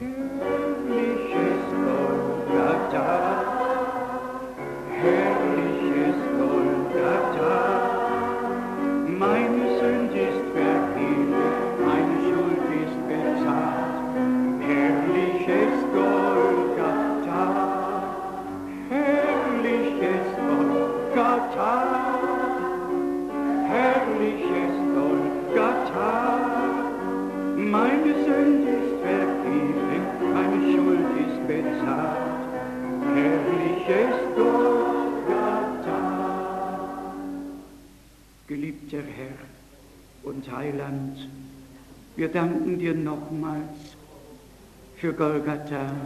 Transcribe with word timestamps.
Mm. 0.00 0.27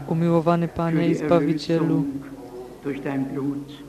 Umiłowany 0.09 0.69
Panie 0.69 1.09
i 1.09 1.15
Zbawicielu, 1.15 2.05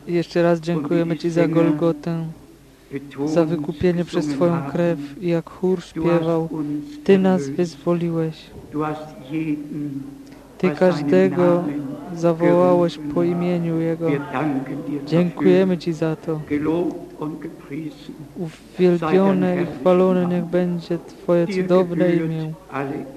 jeszcze 0.07 0.44
raz 0.44 0.59
dziękujemy 0.59 1.17
Ci 1.17 1.30
za 1.30 1.48
Golgotę, 1.48 2.25
za 3.25 3.45
wykupienie 3.45 4.05
przez 4.05 4.27
Twoją 4.27 4.58
krew 4.71 4.99
i 5.21 5.27
jak 5.27 5.49
chór 5.49 5.84
śpiewał, 5.84 6.49
Ty 7.03 7.17
nas 7.17 7.49
wyzwoliłeś, 7.49 8.45
Ty 10.58 10.70
każdego 10.70 11.63
zawołałeś 12.16 12.99
po 13.13 13.23
imieniu 13.23 13.80
Jego. 13.80 14.08
Dziękujemy 15.05 15.77
Ci 15.77 15.94
za 15.94 16.16
to. 16.16 16.42
Uwielbione 18.38 19.61
i 19.61 19.66
chwalone 19.66 20.25
niech 20.25 20.45
będzie 20.45 20.97
Twoje 20.97 21.47
cudowne 21.47 22.13
imię. 22.13 22.53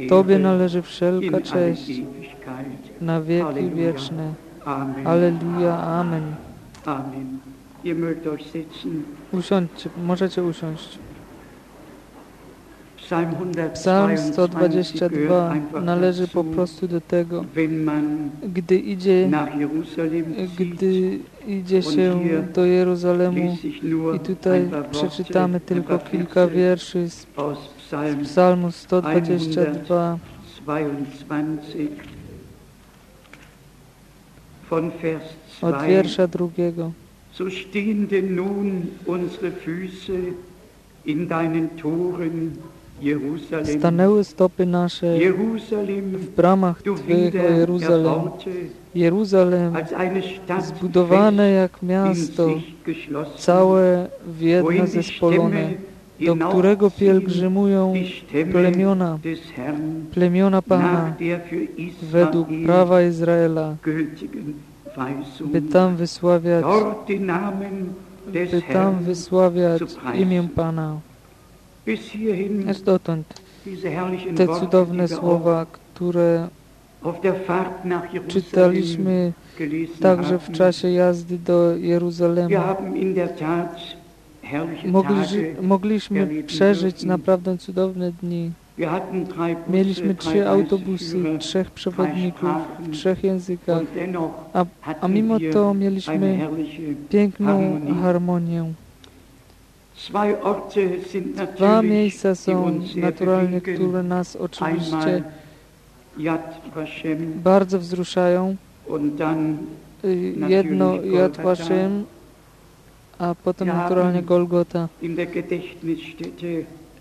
Tobie 0.09 0.39
należy 0.39 0.83
wszelka 0.83 1.41
cześć 1.41 2.03
na 3.01 3.23
wieki 3.23 3.71
wieczne. 3.75 4.35
Amen. 4.65 5.07
Alleluja, 5.07 5.79
amen. 5.79 6.35
Amen. 6.87 7.39
Usiądźcie, 9.33 9.91
możecie 10.05 10.45
usiąść. 10.45 10.99
Psalm 13.07 13.31
Psalm 13.75 14.17
122 14.19 14.33
122 14.33 15.09
gehört 15.09 15.53
einfach 15.53 15.85
należy 15.85 16.29
po 16.29 16.45
prostu 16.45 16.89
do 16.89 17.01
tego, 17.01 17.45
gdy 18.43 18.79
idzie, 18.79 19.31
gdy 20.59 21.19
idzie 21.47 21.83
się 21.83 22.21
do 22.55 22.65
Jeruzalemu 22.65 23.57
i 24.17 24.21
tutaj 24.21 24.71
przeczytamy 24.91 25.61
tylko 25.61 25.99
kilka 25.99 26.47
wierszy 26.47 27.11
z 27.11 27.27
Psalmu 28.23 28.73
122 28.73 30.19
22 30.65 32.07
von 34.71 34.91
Vers 35.03 35.23
od 35.63 35.75
2. 35.75 35.87
wiersza 35.87 36.27
drugiego. 36.27 36.93
So 37.33 37.51
stehen 37.51 38.07
denn 38.07 38.35
nun 38.35 38.87
unsere 39.07 39.51
Füße 39.53 40.33
in 41.05 41.29
deinen 41.29 41.77
Toren. 41.77 42.59
Stanęły 43.79 44.25
stopy 44.25 44.67
nasze 44.67 45.19
w 46.13 46.29
bramach 46.37 46.83
Twych, 46.83 47.35
o 47.35 47.59
Jeruzalem. 47.59 48.21
Jeruzalem, 48.95 49.75
zbudowane 50.61 51.51
jak 51.51 51.83
miasto, 51.83 52.49
całe 53.37 54.09
w 54.27 54.41
jedno 54.41 54.87
zespolone, 54.87 55.71
do 56.21 56.37
którego 56.37 56.91
pielgrzymują 56.91 57.95
plemiona, 58.53 59.19
plemiona 60.13 60.63
Pana, 60.63 61.15
według 62.03 62.49
prawa 62.67 63.03
Izraela, 63.03 63.77
by 65.41 65.63
tam 65.63 65.97
wysławiać, 65.97 66.65
by 68.51 68.63
tam 68.73 68.99
wysławiać 68.99 69.83
imię 70.15 70.49
Pana. 70.55 71.01
Aż 72.71 72.81
dotąd 72.81 73.41
te 74.37 74.47
cudowne 74.61 75.09
słowa, 75.09 75.67
które 75.95 76.49
czytaliśmy 78.29 79.33
także 80.01 80.39
w 80.39 80.53
czasie 80.53 80.91
jazdy 80.91 81.39
do 81.39 81.77
Jeruzalemu. 81.77 82.57
Mogli, 84.85 85.17
mogliśmy 85.63 86.43
przeżyć 86.47 87.05
naprawdę 87.05 87.59
cudowne 87.59 88.13
dni. 88.13 88.51
Mieliśmy 89.69 90.15
trzy 90.15 90.49
autobusy, 90.49 91.39
trzech 91.39 91.71
przewodników 91.71 92.51
w 92.79 92.91
trzech 92.91 93.25
językach, 93.25 93.83
a, 94.53 94.65
a 95.01 95.09
mimo 95.09 95.37
to 95.53 95.75
mieliśmy 95.75 96.49
piękną 97.09 97.81
harmonię. 98.03 98.65
Dwa 101.57 101.83
miejsca 101.83 102.35
są 102.35 102.81
bewegen. 102.97 103.61
które 103.61 104.03
nas 104.03 104.37
oczywiście 104.37 105.23
bardzo 107.35 107.79
wzruszają. 107.79 108.57
Y, 110.05 110.35
Jedno 110.49 111.03
Yad. 111.03 111.37
Vashem, 111.37 112.05
a 113.19 113.35
potem 113.45 113.69
naturalnie. 113.69 114.23
Golgota. 114.23 114.89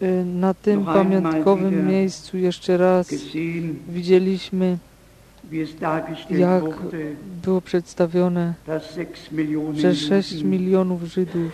Y, 0.01 0.25
Na 0.25 0.53
tym 0.53 0.85
pamiątkowym 0.85 1.87
miejscu 1.87 2.37
jeszcze 2.37 2.77
raz 2.77 3.09
widzieliśmy, 3.89 4.77
jak 6.29 6.63
było 7.43 7.61
przedstawione, 7.61 8.53
że 9.75 9.95
6 9.95 10.31
Juden 10.31 10.51
milionów 10.51 11.03
Żydów 11.03 11.51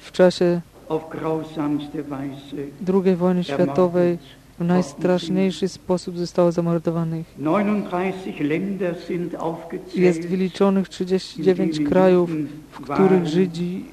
w 0.00 0.12
czasie 0.12 0.60
II 2.94 3.16
wojny 3.16 3.44
światowej 3.44 4.18
w 4.58 4.64
najstraszniejszy 4.64 5.68
sposób 5.68 6.18
zostało 6.18 6.52
zamordowanych. 6.52 7.26
39 7.38 8.40
Länder 8.40 8.96
sind 9.06 9.36
Jest 9.94 10.26
wyliczonych 10.26 10.86
in 10.86 10.90
39 10.92 11.76
denen 11.76 11.90
krajów, 11.90 12.30
w 12.70 12.80
których 12.80 13.26
Żydzi 13.26 13.84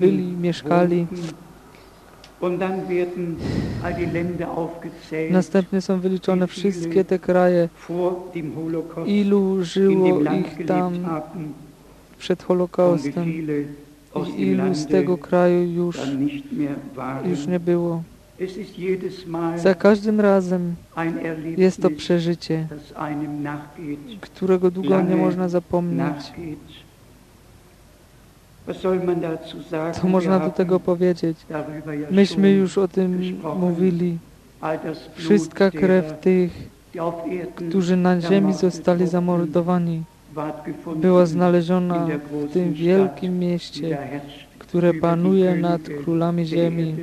byli, 0.00 0.22
mieszkali. 0.22 1.06
Następnie 5.30 5.80
są 5.80 6.00
wyliczone 6.00 6.46
wszystkie 6.46 7.04
te 7.04 7.18
kraje, 7.18 7.68
ilu 9.06 9.64
żyło 9.64 10.20
ich 10.20 10.66
tam 10.66 10.94
przed 12.18 12.42
Holokaustem 12.42 13.28
i 14.36 14.42
ilu 14.42 14.74
z 14.74 14.86
tego 14.86 15.18
kraju 15.18 15.62
już, 15.62 16.00
już 17.24 17.46
nie 17.46 17.60
było. 17.60 18.02
Za 19.56 19.74
każdym 19.74 20.20
razem 20.20 20.74
jest 21.56 21.82
to 21.82 21.90
przeżycie, 21.90 22.66
którego 24.20 24.70
długo 24.70 25.02
nie 25.02 25.16
można 25.16 25.48
zapomnieć. 25.48 26.32
Co 29.92 30.08
można 30.08 30.38
do 30.38 30.50
tego 30.50 30.80
powiedzieć? 30.80 31.38
Myśmy 32.10 32.50
już 32.50 32.78
o 32.78 32.88
tym 32.88 33.40
mówili. 33.58 34.18
Wszystka 35.14 35.70
krew 35.70 36.20
tych, 36.20 36.68
którzy 37.54 37.96
na 37.96 38.20
ziemi 38.20 38.54
zostali 38.54 39.06
zamordowani, 39.06 40.02
była 40.96 41.26
znaleziona 41.26 42.06
w 42.30 42.52
tym 42.52 42.72
wielkim 42.72 43.38
mieście, 43.38 43.98
które 44.58 44.94
panuje 44.94 45.56
nad 45.56 45.82
królami 46.04 46.46
ziemi. 46.46 46.94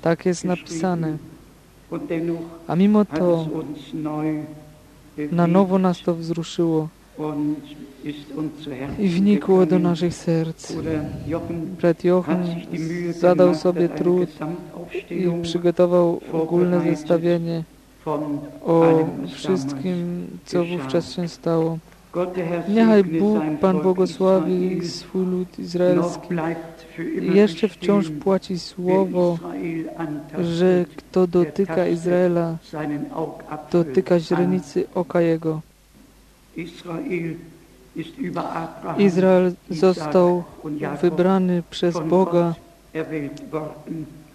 Tak 0.00 0.26
jest 0.26 0.44
napisane. 0.44 1.16
A 2.66 2.76
mimo 2.76 3.04
to 3.04 3.46
na 5.32 5.46
nowo 5.46 5.78
nas 5.78 6.02
to 6.02 6.14
wzruszyło 6.14 6.88
i 8.98 9.08
wnikło 9.08 9.66
do 9.66 9.78
naszych 9.78 10.14
serc. 10.14 10.72
Brat 11.80 12.04
Jochen 12.04 12.44
zadał 13.10 13.54
sobie 13.54 13.88
trud 13.88 14.28
i 15.10 15.42
przygotował 15.42 16.20
ogólne 16.32 16.80
zestawienie 16.80 17.62
o 18.64 19.08
wszystkim, 19.34 20.26
co 20.44 20.64
wówczas 20.64 21.12
się 21.12 21.28
stało. 21.28 21.78
Niechaj 22.68 23.04
Bóg, 23.04 23.42
Pan 23.60 23.80
błogosławi 23.80 24.88
swój 24.88 25.26
lud 25.26 25.58
izraelski. 25.58 26.28
Jeszcze 27.20 27.68
wciąż 27.68 28.10
płaci 28.10 28.58
słowo, 28.58 29.38
że 30.40 30.84
kto 30.96 31.26
dotyka 31.26 31.86
Izraela, 31.86 32.56
dotyka 33.72 34.20
źrenicy 34.20 34.86
oka 34.94 35.20
jego. 35.20 35.60
Izrael 38.98 39.52
został 39.70 40.44
wybrany 41.02 41.62
przez 41.70 41.98
Boga, 42.00 42.54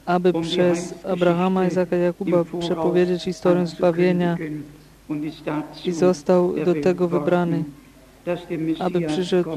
aby 0.06 0.34
przez 0.34 0.94
Abrahama, 1.06 1.68
Izaka, 1.68 1.96
Jakuba 1.96 2.44
przepowiedzieć 2.60 3.24
historię 3.24 3.68
zbawienia 3.68 4.38
i 5.86 5.92
został 5.92 6.56
do 6.66 6.76
tego 6.76 7.08
wybrany, 7.08 7.64
aby 8.80 9.02
przyszedł 9.02 9.50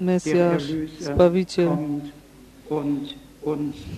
Mesjasz, 0.00 0.62
Zbawiciel. 1.00 1.68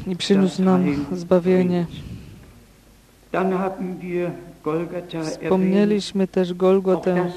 I 0.06 0.16
przyniósł 0.16 0.62
nam 0.62 1.06
zbawienie. 1.12 1.86
Wspomnieliśmy 5.22 6.28
też 6.28 6.54
Golgotę, 6.54 7.30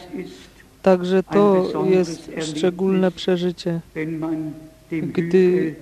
także 0.82 1.24
to 1.24 1.66
jest 1.90 2.32
szczególne 2.42 3.12
przeżycie. 3.12 3.80
Gdy- 4.92 5.76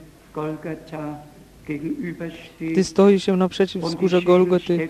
Gdy 2.59 2.83
stoi 2.83 3.19
się 3.19 3.38
naprzeciw 3.38 3.83
wzgórza 3.83 4.21
Golgoty 4.21 4.89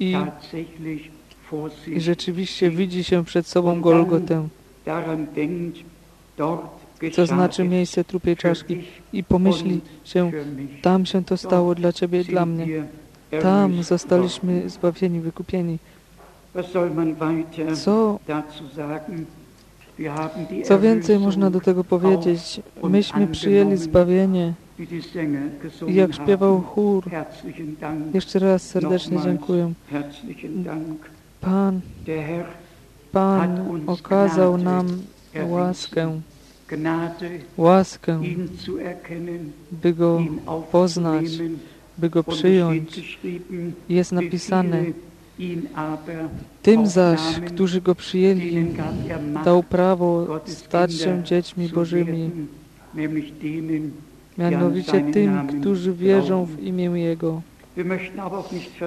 i, 0.00 0.16
i 1.86 2.00
rzeczywiście 2.00 2.70
widzi 2.70 3.04
się 3.04 3.24
przed 3.24 3.46
sobą 3.46 3.80
Golgotę, 3.80 4.48
co 7.12 7.26
znaczy 7.26 7.64
miejsce 7.64 8.04
trupiej 8.04 8.36
czaszki 8.36 8.84
i 9.12 9.24
pomyśli 9.24 9.80
się, 10.04 10.32
tam 10.82 11.06
się 11.06 11.24
to 11.24 11.36
stało 11.36 11.74
dla 11.74 11.92
Ciebie 11.92 12.20
i 12.20 12.24
dla 12.24 12.46
mnie. 12.46 12.84
Tam 13.42 13.82
zostaliśmy 13.82 14.70
zbawieni, 14.70 15.20
wykupieni. 15.20 15.78
Co, 17.74 18.18
co 20.64 20.80
więcej 20.80 21.18
można 21.18 21.50
do 21.50 21.60
tego 21.60 21.84
powiedzieć? 21.84 22.60
Myśmy 22.82 23.26
przyjęli 23.26 23.76
zbawienie 23.76 24.54
i 25.88 25.94
jak 25.94 26.14
śpiewał 26.14 26.60
chór, 26.60 27.04
jeszcze 28.14 28.38
raz 28.38 28.62
serdecznie 28.62 29.18
dziękuję. 29.24 29.72
Pan, 31.40 31.80
Pan 33.12 33.80
okazał 33.86 34.58
nam 34.58 34.86
łaskę, 35.48 36.20
łaskę, 37.56 38.20
by 39.72 39.94
Go 39.94 40.20
poznać, 40.72 41.24
by 41.98 42.10
Go 42.10 42.24
przyjąć. 42.24 43.18
Jest 43.88 44.12
napisane, 44.12 44.84
tym 46.62 46.86
zaś, 46.86 47.20
którzy 47.46 47.80
Go 47.80 47.94
przyjęli, 47.94 48.74
dał 49.44 49.62
prawo 49.62 50.40
stać 50.46 50.94
się 50.94 51.22
dziećmi 51.24 51.68
Bożymi, 51.68 52.30
mianowicie 54.38 55.00
tym, 55.12 55.46
którzy 55.60 55.92
wierzą 55.92 56.44
w 56.44 56.62
imię 56.62 56.84
Jego. 56.84 57.42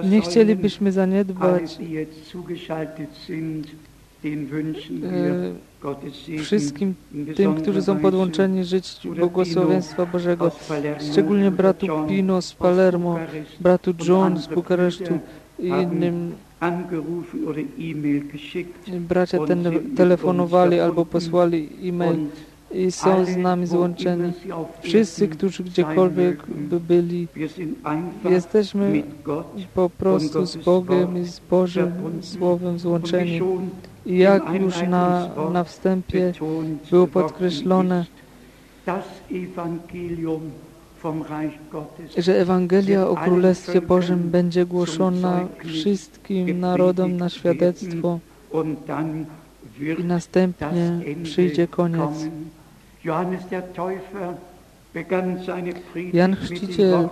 Nie 0.04 0.22
chcielibyśmy 0.22 0.92
zaniedbać 0.92 1.78
e, 6.34 6.40
wszystkim 6.40 6.94
tym, 7.36 7.56
którzy 7.56 7.82
są 7.82 8.00
podłączeni 8.00 8.64
żyć 8.64 9.00
błogosławieństwa 9.18 10.06
Bożego, 10.06 10.52
szczególnie 11.12 11.52
bratu 11.52 11.88
Pino 12.08 12.42
z 12.42 12.54
Palermo, 12.54 13.20
bratu 13.60 13.94
John 14.08 14.38
z 14.38 14.48
Bukaresztu 14.48 15.20
i 15.60 15.68
innym 15.68 16.36
bracia 19.00 19.46
ten, 19.46 19.64
telefonowali 19.96 20.80
albo 20.80 21.06
posłali 21.06 21.70
e-mail 21.84 22.18
i 22.76 22.92
są 22.92 23.26
z 23.26 23.38
nami 23.38 23.68
złączeni. 23.68 24.34
Wszyscy, 24.82 25.28
którzy 25.28 25.64
gdziekolwiek 25.64 26.44
by 26.48 26.80
byli, 26.80 27.28
jesteśmy 28.30 29.04
po 29.74 29.90
prostu 29.90 30.46
z 30.46 30.56
Bogiem 30.56 31.18
i 31.18 31.26
z 31.26 31.40
Bożym 31.40 31.92
Słowem 32.22 32.80
złączeni. 32.80 33.42
I 34.06 34.18
jak 34.18 34.44
już 34.62 34.82
na, 34.82 35.30
na 35.54 35.64
wstępie 35.64 36.34
było 36.92 37.08
podkreślone, 37.08 38.06
że 42.18 42.40
Ewangelia 42.40 43.08
o 43.08 43.16
Królestwie 43.16 43.82
Bożym 43.82 44.30
będzie 44.30 44.66
głoszona 44.66 45.48
wszystkim 45.66 46.60
narodom 46.60 47.18
na 47.18 47.30
świadectwo 47.30 48.20
i 50.00 50.04
następnie 50.04 51.00
przyjdzie 51.24 51.68
koniec. 51.68 52.30
Jan 56.14 56.36
Chrzciciel 56.36 57.10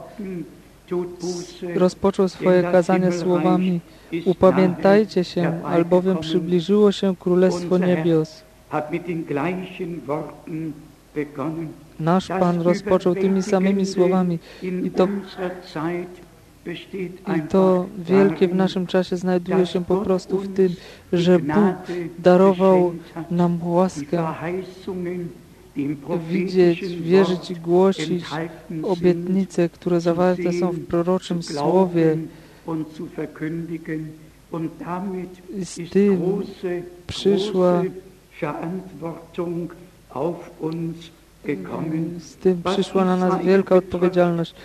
Rozpoczął 1.76 2.30
swoje 2.30 2.64
kazanie 2.64 3.12
słowami 3.12 3.80
Upamiętajcie 4.26 5.24
się, 5.24 5.64
albowiem 5.64 6.18
przybliżyło 6.18 6.92
się 6.92 7.16
Królestwo 7.16 7.78
Niebios. 7.78 8.44
Nasz 12.00 12.28
Pan 12.28 12.62
rozpoczął 12.62 13.16
tymi 13.16 13.44
samymi 13.44 13.86
słowami 13.86 14.40
i 14.84 14.92
to, 14.92 15.08
i 17.38 17.42
to 17.50 17.86
wielkie 17.98 18.48
w 18.48 18.56
naszym 18.56 18.88
czasie 18.88 19.18
znajduje 19.18 19.66
się 19.66 19.86
po 19.86 19.98
prostu 19.98 20.38
w 20.38 20.54
tym, 20.54 20.76
że 21.14 21.40
Bóg 21.40 21.76
darował 22.20 22.94
nam 23.32 23.68
łaskę 23.68 24.28
widzieć, 26.30 26.86
wierzyć 26.86 27.52
i 27.52 27.56
głosić 27.56 28.26
obietnice, 28.84 29.70
które 29.70 30.02
zawarte 30.02 30.54
są 30.54 30.72
w 30.72 30.80
proroczym 30.80 31.44
słowie. 31.44 32.18
I 35.60 35.66
z 35.66 35.90
tym 35.90 36.22
przyszła 37.08 37.84
z 42.20 42.36
tym 42.36 42.62
przyszła 42.64 43.06
na 43.06 43.18
nas 43.18 43.46
wielka 43.46 43.76
odpowiedzialność. 43.76 44.56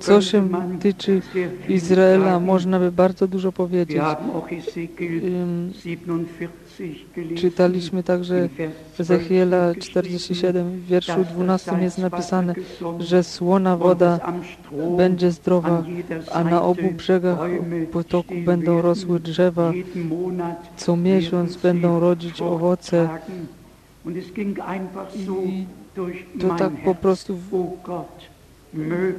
Co 0.00 0.20
się 0.22 0.48
tyczy 0.80 1.22
Izraela, 1.68 2.40
można 2.40 2.78
by 2.78 2.92
bardzo 2.92 3.28
dużo 3.28 3.52
powiedzieć. 3.52 3.96
Wir 3.96 4.02
haben 4.02 4.30
auch 4.30 4.52
Ezekiel 4.52 5.24
Ym, 5.24 5.72
47 5.74 7.08
gelesen. 7.16 7.36
Czytaliśmy 7.36 8.02
także 8.02 8.38
In 8.38 8.48
Vers 8.48 8.72
12 8.94 9.14
Ezechiela 9.14 9.74
geschrieben, 9.74 10.04
47, 10.04 10.70
w 10.70 10.86
wierszu 10.86 11.12
dass 11.12 11.26
das 11.26 11.34
12 11.34 11.72
jest 11.80 11.98
napisane, 11.98 12.54
że 12.98 13.24
słona 13.24 13.76
woda 13.76 14.20
będzie 14.96 15.30
zdrowa, 15.30 15.84
a 16.32 16.44
na 16.44 16.62
obu 16.62 16.90
brzegach 16.96 17.38
potoku 17.92 18.34
będą 18.44 18.82
rosły 18.82 19.20
drzewa, 19.20 19.72
co 20.76 20.96
miesiąc 20.96 21.56
będą 21.56 22.00
rodzić 22.00 22.42
owoce. 22.42 23.08
I 25.16 25.66
to 26.40 26.48
tak 26.58 26.72
po 26.84 26.94
prostu 26.94 27.38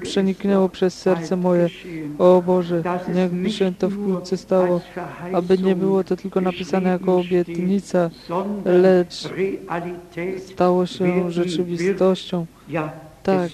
przeniknęło 0.02 0.70
przez 0.70 0.94
serce 0.94 1.38
moje. 1.38 1.70
O 2.18 2.44
Boże, 2.46 2.84
niechby 3.16 3.52
się 3.52 3.74
to 3.80 3.90
wkrótce 3.90 4.38
stało, 4.38 4.82
aby 5.34 5.58
nie 5.58 5.76
było 5.76 6.04
to 6.04 6.16
tylko 6.16 6.42
napisane 6.42 6.90
jako 6.90 7.18
obietnica, 7.18 8.10
lecz 8.66 9.30
stało 10.38 10.86
się 10.86 11.32
rzeczywistością. 11.32 12.46
Tak, 13.24 13.52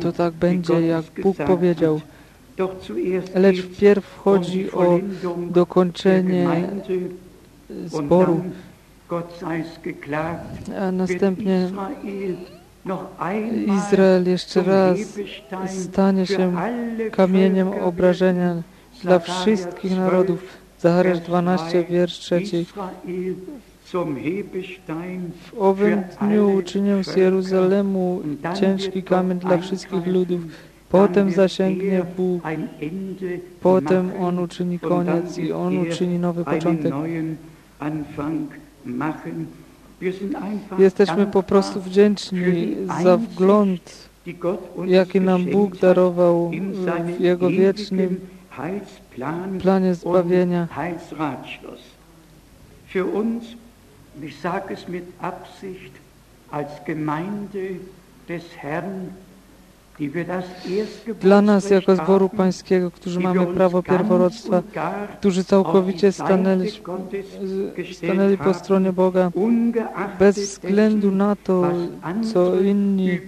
to 0.00 0.12
tak 0.12 0.34
będzie, 0.34 0.80
jak 0.80 1.04
Bóg 1.22 1.36
powiedział. 1.36 2.00
Lecz 3.34 3.62
wpierw 3.62 4.16
um 4.16 4.22
chodzi 4.24 4.58
die 4.58 4.72
o 4.72 5.00
dokończenie 5.50 6.68
zboru, 7.86 8.40
a 10.80 10.92
następnie 10.92 11.70
Izrael 13.76 14.28
jeszcze 14.28 14.62
raz 14.62 14.98
stanie 15.66 16.26
się 16.26 16.56
kamieniem 17.12 17.68
obrażenia 17.68 18.62
dla 19.02 19.18
wszystkich 19.18 19.90
12, 19.90 20.00
narodów. 20.00 20.40
Zachariasz 20.80 21.18
Vers 21.18 21.26
12, 21.26 21.66
3, 21.66 21.84
wiersz 21.84 22.18
3. 22.18 22.40
Israel 22.40 23.34
zum 23.92 24.16
Hebestein 24.16 25.30
W 25.52 25.58
owym 25.58 26.02
dniu 26.20 26.54
uczynię 26.54 27.04
z. 27.04 27.16
Jeruzalemu 27.16 28.22
ciężki 28.60 29.02
kamień 29.02 29.38
dla 29.38 29.58
wszystkich 29.58 30.06
ludów. 30.06 30.40
Potem 30.90 31.30
zasięgnie 31.30 31.98
er 31.98 32.06
Bóg, 32.16 32.42
potem 33.60 34.10
On 34.20 34.38
uczyni 34.38 34.78
koniec 34.78 35.38
i 35.38 35.52
On 35.52 35.76
er 35.76 35.88
uczyni 35.88 36.18
nowy 36.18 36.44
einen 36.46 36.60
początek. 36.60 36.92
Jesteśmy 40.78 41.26
po 41.26 41.42
prostu 41.42 41.80
wdzięczni 41.80 42.76
za 43.02 43.16
wgląd, 43.16 44.08
jaki 44.86 45.20
nam 45.20 45.44
Bóg 45.44 45.76
darował 45.76 46.52
in 46.52 46.72
w 47.16 47.20
Jego 47.20 47.48
wiecznym 47.50 48.20
planie 49.58 49.94
zbawienia. 49.94 50.68
Für 52.94 53.04
uns, 53.04 53.44
ich 54.22 54.40
sage 54.40 54.74
es 54.74 54.88
mit 54.88 55.04
Absicht, 55.20 55.92
als 56.50 56.68
Gemeinde 56.86 57.78
des 58.28 58.42
Herrn, 58.56 59.12
Dla 61.20 61.42
nas, 61.42 61.70
jako 61.70 61.96
zboru 61.96 62.28
pańskiego, 62.28 62.90
którzy 62.90 63.20
mamy 63.20 63.46
prawo 63.46 63.82
pierworodstwa, 63.82 64.62
którzy 65.18 65.44
całkowicie 65.44 66.12
stanęli, 66.12 66.70
stanęli 67.92 68.38
po 68.38 68.54
stronie 68.54 68.92
Boga, 68.92 69.30
bez 70.18 70.38
względu 70.38 71.10
na 71.10 71.36
to, 71.36 71.70
co 72.32 72.60
inni 72.60 73.18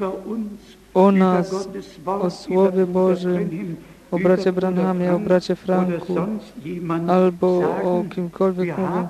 o 0.95 1.13
nas, 1.13 1.69
o 2.07 2.31
Słowie 2.31 2.87
Bożym, 2.87 3.77
o 4.11 4.19
bracie 4.19 4.53
Branhamie, 4.53 5.15
o 5.15 5.19
bracie 5.19 5.57
Franku, 5.57 6.15
albo 7.09 7.59
o 7.85 8.05
kimkolwiek 8.15 8.75
mówią. 8.79 9.09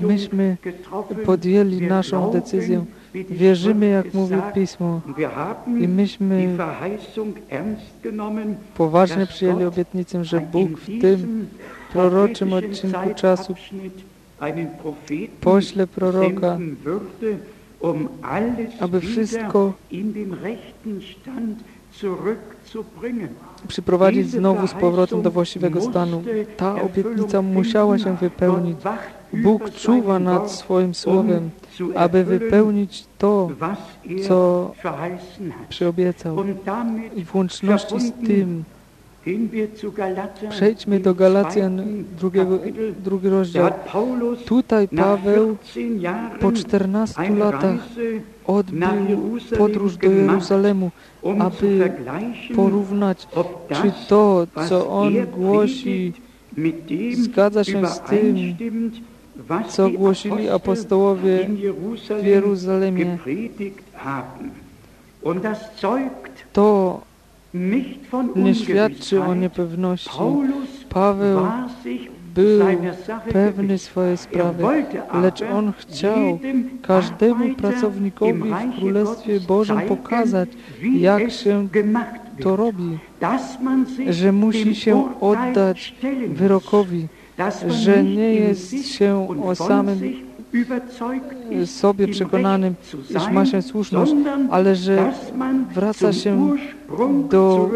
Myśmy 0.00 0.56
podjęli 1.24 1.80
naszą 1.80 2.30
decyzję. 2.30 2.84
Wierzymy, 3.14 3.86
jak 3.86 4.14
mówi 4.14 4.34
Pismo. 4.54 5.00
I 5.80 5.88
myśmy 5.88 6.56
poważnie 8.76 9.26
przyjęli 9.26 9.64
obietnicę, 9.64 10.24
że 10.24 10.40
Bóg 10.40 10.78
w 10.78 11.00
tym 11.00 11.48
proroczym 11.92 12.52
odcinku 12.52 13.14
czasu 13.16 13.54
pośle 15.40 15.86
proroka, 15.86 16.58
aby 18.80 19.00
wszystko 19.00 19.72
przyprowadzić 23.68 24.30
znowu 24.30 24.66
z 24.66 24.72
powrotem 24.72 25.22
do 25.22 25.30
właściwego 25.30 25.80
stanu. 25.80 26.22
Ta 26.56 26.82
obietnica 26.82 27.42
musiała 27.42 27.98
się 27.98 28.16
wypełnić. 28.16 28.76
Bóg 29.42 29.70
czuwa 29.70 30.18
nad 30.18 30.50
swoim 30.50 30.94
słowem, 30.94 31.50
aby 31.94 32.24
wypełnić 32.24 33.04
to, 33.18 33.50
co 34.28 34.72
przyobiecał. 35.68 36.36
I 37.16 37.24
w 37.24 37.34
łączności 37.34 38.00
z 38.00 38.12
tym 38.12 38.64
przejdźmy 40.50 41.00
do 41.00 41.14
Galacjan, 41.14 42.04
drugiego, 42.18 42.58
drugi 43.04 43.28
rozdział. 43.28 43.70
Tutaj 44.46 44.88
Paweł 44.88 45.56
po 46.40 46.52
14 46.52 47.30
latach 47.30 47.88
odbył 48.46 49.38
podróż 49.58 49.96
do 49.96 50.10
Jeruzalemu, 50.10 50.90
aby 51.38 51.92
porównać, 52.56 53.28
czy 53.68 53.92
to, 54.08 54.46
co 54.68 54.88
on 54.88 55.14
głosi, 55.36 56.12
zgadza 57.12 57.64
się 57.64 57.86
z 57.86 58.00
tym, 58.00 58.36
co 59.68 59.90
głosili 59.90 60.48
apostołowie 60.48 61.48
w 62.22 62.26
Jeruzalemie. 62.26 63.18
To 66.52 67.00
nie 68.36 68.54
świadczy 68.54 69.22
o 69.22 69.34
niepewności. 69.34 70.18
Paweł 70.88 71.38
był 72.34 72.60
pewny 73.32 73.78
swojej 73.78 74.16
sprawy, 74.16 74.64
lecz 75.22 75.42
on 75.42 75.72
chciał 75.78 76.38
każdemu 76.82 77.54
pracownikowi 77.54 78.42
w 78.42 78.78
Królestwie 78.78 79.40
Bożym 79.40 79.80
pokazać, 79.80 80.48
jak 80.96 81.30
się 81.30 81.68
to 82.42 82.56
robi, 82.56 82.98
że 84.08 84.32
musi 84.32 84.74
się 84.74 85.20
oddać 85.20 85.94
wyrokowi, 86.28 87.08
że 87.68 88.04
nie 88.04 88.34
jest 88.34 88.86
się 88.86 89.28
o 89.42 89.54
samym 89.54 90.00
sobie 91.66 92.08
przekonanym, 92.08 92.74
iż 93.10 93.30
ma 93.32 93.46
się 93.46 93.62
słuszność, 93.62 94.12
ale 94.50 94.76
że 94.76 95.12
wraca 95.74 96.12
się 96.12 96.56
do 97.30 97.70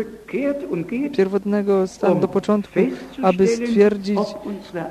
pierwotnego 1.13 1.87
stanu, 1.87 2.21
do 2.21 2.29
początku, 2.29 2.81
aby 3.23 3.47
stwierdzić, 3.47 4.19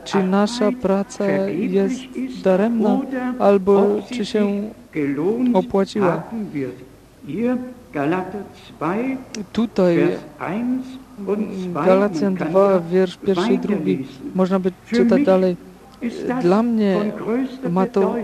czy 0.03 0.23
nasza 0.23 0.71
praca 0.71 1.25
jest 1.49 2.01
daremna, 2.43 2.99
albo 3.39 3.95
czy 4.11 4.25
się 4.25 4.69
opłaciła. 5.53 6.23
Tutaj 9.53 10.07
Galacjan 11.85 12.35
2, 12.35 12.79
wiersz 12.79 13.17
pierwszy 13.17 13.53
i 13.53 13.59
drugi, 13.59 14.05
można 14.35 14.59
by 14.59 14.71
czytać 14.91 15.23
dalej. 15.23 15.55
Dla 16.41 16.63
mnie 16.63 17.11
ma 17.69 17.85
to 17.85 18.15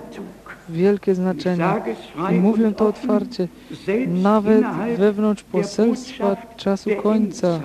wielkie 0.70 1.16
znaczenie. 1.16 1.66
I 2.32 2.36
mówię 2.36 2.72
to 2.72 2.88
otwarcie, 2.88 3.48
nawet 4.08 4.66
wewnątrz 4.98 5.44
poselstwa 5.44 6.38
czasu 6.58 6.90
końca. 7.04 7.60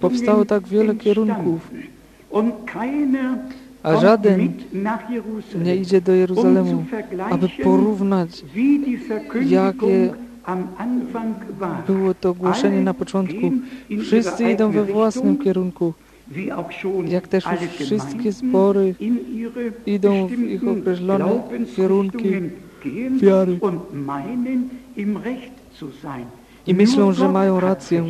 Powstało 0.00 0.44
tak 0.44 0.68
wiele 0.68 0.94
kierunków, 0.94 1.70
a 3.82 3.96
żaden 3.96 4.52
nie 5.64 5.76
idzie 5.76 6.00
do 6.00 6.12
Jeruzalemu, 6.12 6.84
aby 7.30 7.48
porównać, 7.64 8.44
jakie 9.46 10.10
było 11.86 12.14
to 12.14 12.34
głoszenie 12.34 12.80
na 12.80 12.94
początku. 12.94 13.52
Wszyscy 14.02 14.50
idą 14.50 14.70
we 14.70 14.84
własnym 14.84 15.38
kierunku, 15.38 15.94
jak 17.08 17.28
też 17.28 17.44
już 17.60 17.70
wszystkie 17.70 18.32
zbory 18.32 18.94
idą 19.86 20.26
w 20.26 20.32
ich 20.32 20.68
określone 20.68 21.42
kierunki. 21.76 22.28
wiary. 23.20 23.58
i 26.66 26.74
myślą, 26.74 27.12
że 27.12 27.28
mają 27.28 27.60
rację. 27.60 28.04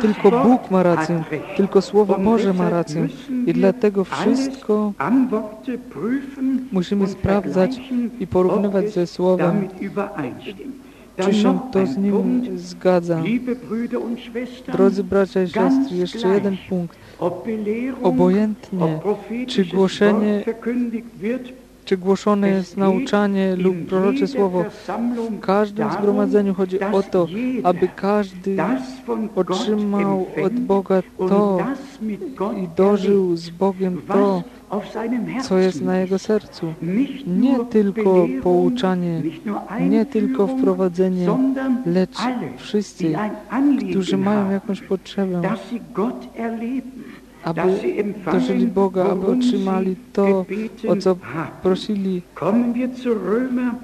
Tylko 0.00 0.30
Bóg 0.30 0.70
ma 0.70 0.82
rację, 0.82 1.24
tylko 1.56 1.82
Słowo 1.82 2.18
Boże 2.18 2.54
ma 2.54 2.70
rację. 2.70 3.08
I 3.46 3.52
dlatego 3.52 4.04
wszystko 4.04 4.92
musimy 6.72 7.06
sprawdzać 7.06 7.80
i 8.20 8.26
porównywać 8.26 8.90
ze 8.90 9.06
Słowem, 9.06 9.68
czy 11.24 11.34
się 11.34 11.58
to 11.72 11.86
z 11.86 11.96
nim 11.96 12.58
zgadza. 12.58 13.22
Drodzy 14.72 15.04
bracia 15.04 15.42
i 15.42 15.48
siostry, 15.48 15.96
jeszcze 15.96 16.28
jeden 16.28 16.56
punkt. 16.68 16.98
Obojętnie, 18.02 19.00
czy 19.46 19.64
głoszenie, 19.64 20.44
czy 21.86 21.96
głoszone 21.96 22.48
jest 22.48 22.76
nauczanie 22.76 23.56
lub 23.56 23.76
prorocze 23.76 24.26
słowo, 24.26 24.64
w 25.30 25.40
każdym 25.40 25.92
zgromadzeniu 25.92 26.54
chodzi 26.54 26.80
o 26.80 27.02
to, 27.02 27.26
aby 27.62 27.88
każdy 27.96 28.56
otrzymał 29.36 30.26
od 30.44 30.52
Boga 30.52 31.02
to 31.18 31.58
i 32.56 32.68
dożył 32.76 33.36
z 33.36 33.50
Bogiem 33.50 34.02
to, 34.08 34.42
co 35.42 35.58
jest 35.58 35.82
na 35.82 35.98
jego 35.98 36.18
sercu. 36.18 36.74
Nie 37.26 37.64
tylko 37.64 38.26
pouczanie, 38.42 39.22
nie 39.80 40.06
tylko 40.06 40.46
wprowadzenie, 40.46 41.26
lecz 41.86 42.18
wszyscy, 42.56 43.14
którzy 43.90 44.16
mają 44.16 44.50
jakąś 44.50 44.80
potrzebę, 44.80 45.42
aby 47.46 47.62
dożyli 48.32 48.66
Boga, 48.66 49.04
aby 49.10 49.26
otrzymali 49.26 49.96
to, 50.12 50.44
o 50.88 50.96
co 50.96 51.16
prosili. 51.62 52.22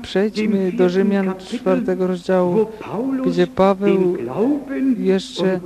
Przejdźmy 0.03 0.73
do 0.73 0.89
Rzymian 0.89 1.35
czwartego 1.39 2.07
rozdziału, 2.07 2.67
gdzie 3.27 3.47
Paweł 3.47 4.17
jeszcze 4.99 5.61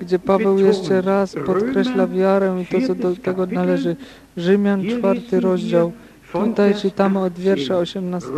gdzie 0.00 0.18
Paweł 0.18 0.58
jeszcze 0.58 1.02
raz 1.02 1.34
podkreśla 1.46 2.06
wiarę 2.06 2.62
i 2.62 2.66
to, 2.66 2.86
co 2.86 2.94
do 2.94 3.16
tego 3.16 3.46
należy. 3.46 3.96
Rzymian 4.36 4.84
czwarty 4.86 5.40
rozdział. 5.40 5.92
Tutaj 6.32 6.74
czytamy 6.74 7.18
od 7.18 7.32
wiersza 7.32 7.76
18. 7.78 8.28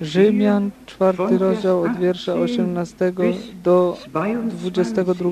Rzymian 0.00 0.70
czwarty 0.86 1.38
rozdział 1.38 1.82
od 1.82 1.96
wiersza 1.96 2.34
18 2.34 3.12
do 3.64 3.96
22. 4.44 5.30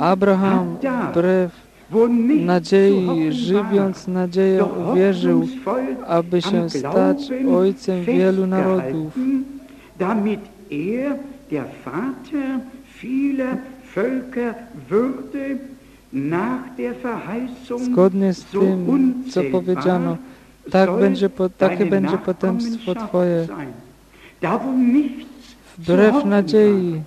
Abraham 0.00 0.76
wbrew 1.10 1.52
nadziei, 2.44 3.32
żywiąc 3.32 4.08
nadzieję, 4.08 4.64
uwierzył, 4.64 5.46
aby 6.06 6.42
się 6.42 6.70
stać 6.70 7.18
ojcem 7.54 8.04
wielu 8.04 8.46
narodów. 8.46 9.18
Zgodnie 17.78 18.34
z 18.34 18.44
tym, 18.44 19.14
co 19.30 19.40
powiedziano, 19.52 20.16
tak 20.70 20.92
będzie, 20.92 21.30
takie 21.58 21.86
będzie 21.86 22.18
potępstwo 22.18 22.94
Twoje. 22.94 23.46
Wbrew 25.78 26.24
nadziei, 26.24 27.02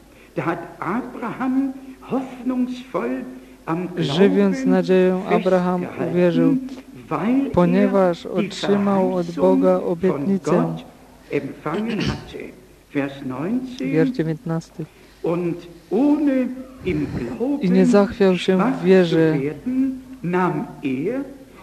żywiąc 3.97 4.65
nadzieję, 4.65 5.21
Abraham 5.31 5.85
uwierzył, 6.11 6.57
ponieważ 7.53 8.25
otrzymał 8.25 9.15
od 9.15 9.31
Boga 9.31 9.75
obietnicę. 9.75 10.75
Wiersz 13.79 14.09
19. 14.11 14.85
I 17.61 17.71
nie 17.71 17.85
zachwiał 17.85 18.37
się 18.37 18.57
w 18.57 18.83
wierze, 18.85 19.37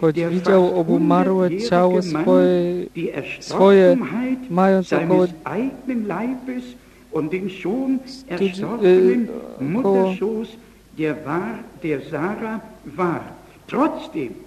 choć 0.01 0.15
widział 0.29 0.79
obumarłe 0.79 1.57
ciało 1.57 2.01
swoje, 2.01 2.85
swoje 3.39 3.97
mając 4.49 4.93
około, 4.93 5.25
y, 8.83 9.27
około 9.79 10.13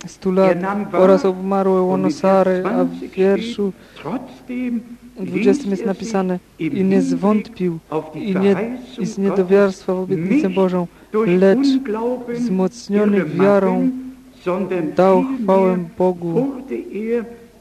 100 0.06 0.30
lat 0.30 0.59
oraz 0.92 1.25
obumarłe 1.25 1.83
łono 1.83 2.11
Sary, 2.11 2.62
a 2.66 2.85
w 2.85 2.99
wierszu 2.99 3.73
20 5.21 5.71
jest 5.71 5.87
napisane 5.87 6.38
i 6.59 6.85
nie 6.85 7.02
zwątpił 7.02 7.78
i, 8.14 8.35
nie, 8.37 8.78
i 8.99 9.06
z 9.06 9.18
niedowiarstwa 9.18 9.94
w 9.94 9.99
obietnicę 9.99 10.50
Bożą, 10.50 10.87
lecz 11.26 11.68
wzmocniony 12.28 13.25
wiarą 13.25 13.90
dał 14.97 15.25
chwałę 15.42 15.78
Bogu. 15.99 16.62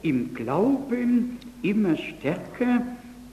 im 0.03 0.33
Glauben 0.33 1.37
immer 1.63 1.97
stärker, 1.97 2.81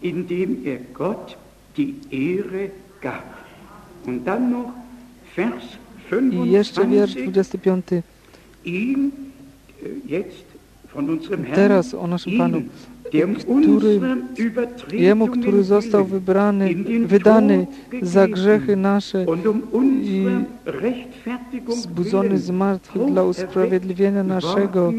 indem 0.00 0.64
er 0.64 0.78
Gott 0.94 1.36
die 1.76 1.94
Ehre 2.10 2.70
gab. 3.00 3.24
Und 4.06 4.24
dann 4.24 4.50
noch 4.50 4.72
Vers 5.34 5.62
25. 5.62 5.89
I 6.32 6.50
jeszcze 6.50 6.86
wiersz 6.86 7.14
25. 7.14 7.86
Ihm, 8.64 9.10
jetzt 10.06 10.44
von 10.94 11.10
unserem 11.10 11.44
Herrn, 11.44 11.54
Teraz 11.54 11.94
o 11.94 12.06
naszym 12.06 12.38
Panu, 12.38 12.62
który, 13.38 14.00
Jemu, 14.92 15.26
który 15.26 15.64
został 15.64 16.04
wybrany, 16.04 16.74
wydany 17.06 17.66
za 18.02 18.28
grzechy 18.28 18.76
nasze 18.76 19.26
i 20.02 20.26
zbudzony 21.68 22.38
z 22.38 22.50
martwych 22.50 23.06
dla 23.06 23.24
usprawiedliwienia 23.24 24.24
naszego. 24.24 24.92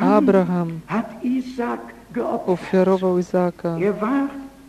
Abraham 0.00 0.80
ofiarował 2.46 3.18
Izaka. 3.18 3.78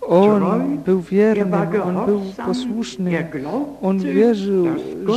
On 0.07 0.77
był 0.85 1.01
wierny, 1.01 1.57
on 1.83 2.05
był 2.05 2.21
posłuszny. 2.45 3.11
On 3.81 3.99
wierzył, 3.99 4.67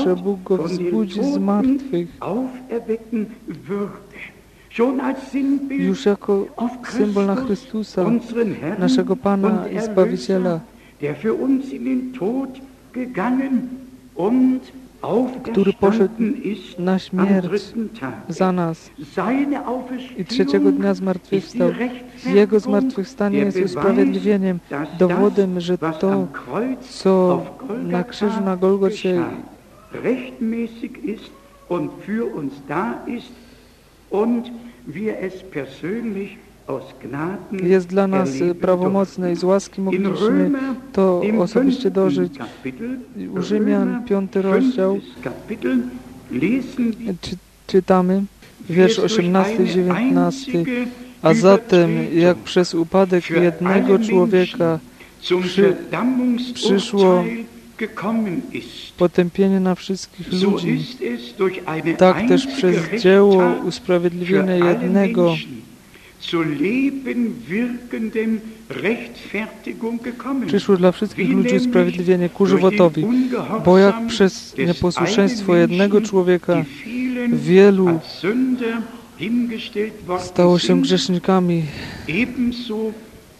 że 0.05 0.17
Bóg 0.17 0.43
go 0.43 0.57
wzbudzi 0.57 1.25
z 1.25 1.39
martwych. 1.39 2.09
Już 5.71 6.07
jako 6.07 6.47
symbol 6.89 7.27
na 7.27 7.37
Chrystusa, 7.37 8.05
naszego 8.79 9.17
Pana 9.17 9.69
i 9.69 9.81
Zbawiciela, 9.81 10.61
który 15.43 15.73
poszedł 15.73 16.15
na 16.79 16.99
śmierć 16.99 17.63
za 18.29 18.53
nas 18.53 18.91
i 20.17 20.25
trzeciego 20.25 20.73
dnia 20.73 20.95
zmartwychwstał. 20.95 21.71
Jego 22.27 22.61
zmartwychwstanie 22.61 23.39
jest 23.39 23.59
usprawiedliwieniem, 23.59 24.61
dowodem, 24.99 25.61
że 25.61 25.79
to, 25.79 26.27
co 26.81 27.45
na 27.83 28.05
krzyżu 28.05 28.41
na 28.41 28.57
Golgocie 28.57 29.25
jest 37.63 37.87
dla 37.87 38.07
nas 38.07 38.31
prawomocne 38.61 39.33
i 39.33 39.37
z 39.37 39.45
łaski 39.45 39.81
mogliśmy 39.81 40.51
to 40.93 41.23
osobiście 41.39 41.91
dożyć. 41.91 42.33
U 43.31 43.43
Rzymian, 43.43 44.05
piąty 44.05 44.43
rozdział, 44.43 45.01
czy, 47.21 47.37
czytamy, 47.67 48.23
wiersz 48.71 48.99
18 48.99 49.65
19. 49.67 50.65
A 51.23 51.35
zatem, 51.35 51.91
jak 52.15 52.37
przez 52.37 52.75
upadek 52.75 53.31
jednego 53.31 53.99
człowieka 53.99 54.79
przy, 55.21 55.77
przyszło 56.55 57.25
potępienie 58.97 59.61
na 59.61 59.75
wszystkich 59.75 60.33
ludzi, 60.33 60.85
tak 61.99 62.29
też 62.29 62.47
przez 62.47 63.03
dzieło 63.03 63.55
usprawiedliwienia 63.65 64.55
jednego 64.55 65.35
przyszło 70.47 70.77
dla 70.77 70.93
wszystkich 70.93 71.31
ludzi 71.31 71.57
usprawiedliwienie 71.57 72.29
ku 72.29 72.47
żywotowi, 72.47 73.07
bo 73.65 73.79
jak 73.79 74.07
przez 74.07 74.57
nieposłuszeństwo 74.59 75.57
jednego 75.57 76.01
człowieka 76.01 76.65
wielu 77.33 78.01
stało 80.21 80.59
się 80.59 80.83
grzesznikami, 80.83 81.63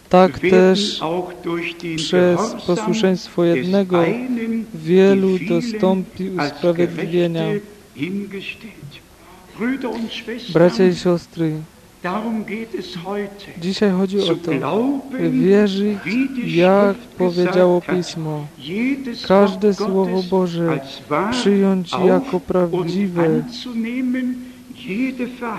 tak 0.09 0.39
też 0.39 1.01
przez 1.95 2.39
posłuszeństwo 2.67 3.43
jednego 3.43 4.03
wielu 4.73 5.39
dostąpi 5.49 6.29
usprawiedliwienia. 6.29 7.45
Bracia 10.53 10.87
i 10.87 10.95
siostry, 10.95 11.51
Dzisiaj 13.61 13.91
chodzi 13.91 14.19
o 14.19 14.35
to, 14.35 14.51
wierzyć, 15.31 15.97
jak 16.45 16.97
powiedziało 16.97 17.81
Pismo, 17.81 18.45
każde 19.27 19.73
Słowo 19.73 20.23
Boże 20.29 20.79
przyjąć 21.31 21.91
jako 22.05 22.39
prawdziwe, 22.39 23.43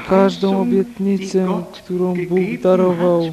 każdą 0.09 0.61
obietnicę, 0.61 1.63
którą 1.73 2.15
Bóg 2.29 2.41
darował, 2.63 3.33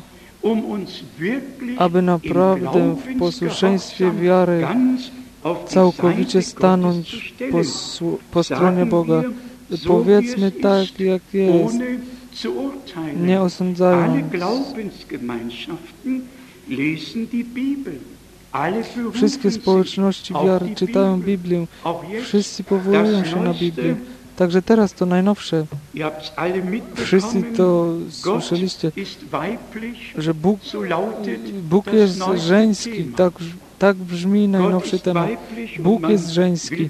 aby 1.78 2.02
naprawdę 2.02 2.96
w 2.96 3.20
posłuszeństwie 3.20 4.12
wiary 4.12 4.68
całkowicie 5.68 6.42
stanąć 6.42 7.34
po, 7.52 7.58
po 8.32 8.44
stronie 8.44 8.86
Boga. 8.86 9.24
Powiedzmy 9.88 10.52
tak, 10.52 11.00
jak 11.00 11.22
jest, 11.34 11.78
nie 13.16 13.42
osądzając. 13.42 14.34
Wszystkie 19.14 19.52
społeczności 19.52 20.34
wiary 20.34 20.76
czytają 20.76 21.22
Biblię. 21.22 21.66
Wszyscy 22.24 22.64
powołują 22.64 23.26
się 23.26 23.44
na 23.44 23.54
Biblię. 23.54 23.96
Także 24.36 24.62
teraz 24.62 24.94
to 24.94 25.06
najnowsze. 25.06 25.66
Wszyscy 26.96 27.44
to 27.58 27.94
słyszeliście, 28.10 28.92
że 30.18 30.34
Bóg, 30.34 30.60
Bóg 31.70 31.94
jest 31.94 32.20
żeński, 32.36 33.04
tak, 33.04 33.34
tak 33.80 33.98
brzmi 33.98 34.48
najnowszy 34.48 35.00
temat. 35.00 35.30
Bóg 35.80 36.10
jest 36.10 36.30
żeński 36.30 36.90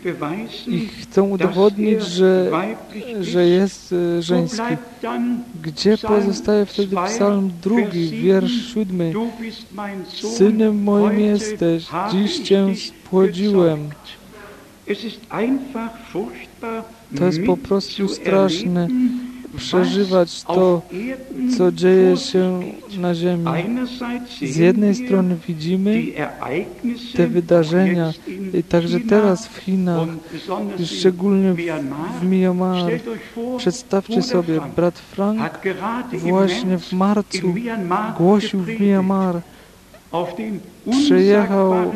i 0.68 0.88
chcą 0.88 1.30
udowodnić, 1.30 2.02
że, 2.04 2.52
że 3.22 3.48
jest 3.48 3.94
e, 3.94 4.22
żeński. 4.22 4.64
Gdzie 5.64 5.98
pozostaje 5.98 6.66
wtedy 6.66 6.96
psalm 7.06 7.52
drugi, 7.62 8.10
wiersz 8.10 8.74
siódmy? 8.74 9.14
Synem 10.38 10.84
moim 10.84 11.20
jesteś, 11.20 11.88
dziś 12.12 12.40
Cię 12.40 12.68
spłodziłem. 12.76 13.90
To 17.18 17.26
jest 17.26 17.40
po 17.46 17.58
prostu 17.58 18.08
straszne 18.08 18.88
przeżywać 19.58 20.44
to, 20.44 20.82
co 21.58 21.72
dzieje 21.72 22.18
się 22.18 22.62
na 22.98 23.16
Ziemi. 23.16 23.46
Z 24.42 24.56
jednej 24.56 24.96
strony 24.96 25.38
widzimy 25.48 26.04
te 27.16 27.28
wydarzenia, 27.28 28.14
i 28.54 28.64
także 28.64 29.00
teraz 29.00 29.48
w 29.48 29.58
Chinach, 29.58 30.08
szczególnie 30.86 31.54
w, 31.54 32.24
Myanmar. 32.24 32.92
Przedstawcie 33.58 34.22
sobie, 34.22 34.60
brat 34.76 35.00
Frank 35.00 35.60
właśnie 36.14 36.78
w 36.78 36.94
marcu 36.94 37.54
głosił 38.18 38.60
w 38.60 38.80
Myanmar, 38.80 39.42
przyjechał 40.92 41.92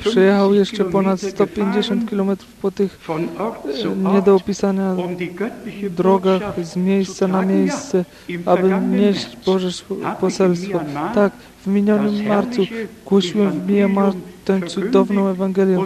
Przejechał 0.00 0.54
jeszcze 0.54 0.84
ponad 0.84 1.20
150 1.20 2.10
km 2.10 2.36
po 2.62 2.70
tych 2.70 2.98
nie 4.12 4.22
do 4.22 4.34
opisania 4.36 4.96
drogach 5.90 6.64
z 6.64 6.76
miejsca 6.76 7.28
na 7.28 7.42
miejsce, 7.42 8.04
aby 8.46 8.80
nieść 8.90 9.36
Boże 9.46 9.68
poselstwo. 10.20 10.80
Tak, 11.14 11.32
w 11.62 11.66
minionym 11.66 12.26
marcu 12.26 12.62
głosiłem 13.06 13.50
w 13.50 13.70
Myanmar 13.70 14.12
tę 14.44 14.60
cudowną 14.66 15.28
Ewangelię. 15.28 15.78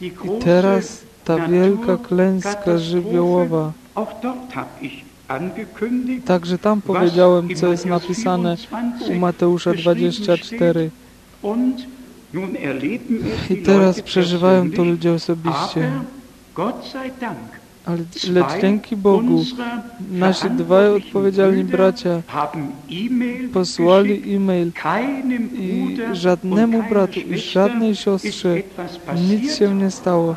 I 0.00 0.12
teraz 0.44 1.02
ta 1.24 1.48
wielka 1.48 1.96
klęska 1.96 2.78
żywiołowa. 2.78 3.72
Także 6.24 6.58
tam 6.58 6.82
powiedziałem, 6.82 7.54
co 7.54 7.66
jest 7.66 7.86
napisane 7.86 8.56
u 9.10 9.14
Mateusza 9.14 9.74
24. 9.74 10.90
I 13.50 13.56
teraz 13.56 14.02
przeżywają 14.02 14.70
to 14.70 14.84
ludzie 14.84 15.12
osobiście. 15.12 15.90
Ale 17.86 17.98
lecz 18.32 18.60
dzięki 18.60 18.96
Bogu 18.96 19.44
nasi 20.12 20.50
dwaj 20.50 20.88
odpowiedzialni 20.88 21.64
bracia 21.64 22.22
posłali 23.52 24.36
e-mail 24.36 24.72
i 25.58 25.96
żadnemu 26.12 26.82
bratu 26.90 27.20
i 27.20 27.38
żadnej 27.38 27.96
siostrze 27.96 28.56
nic 29.30 29.56
się 29.56 29.74
nie 29.74 29.90
stało. 29.90 30.36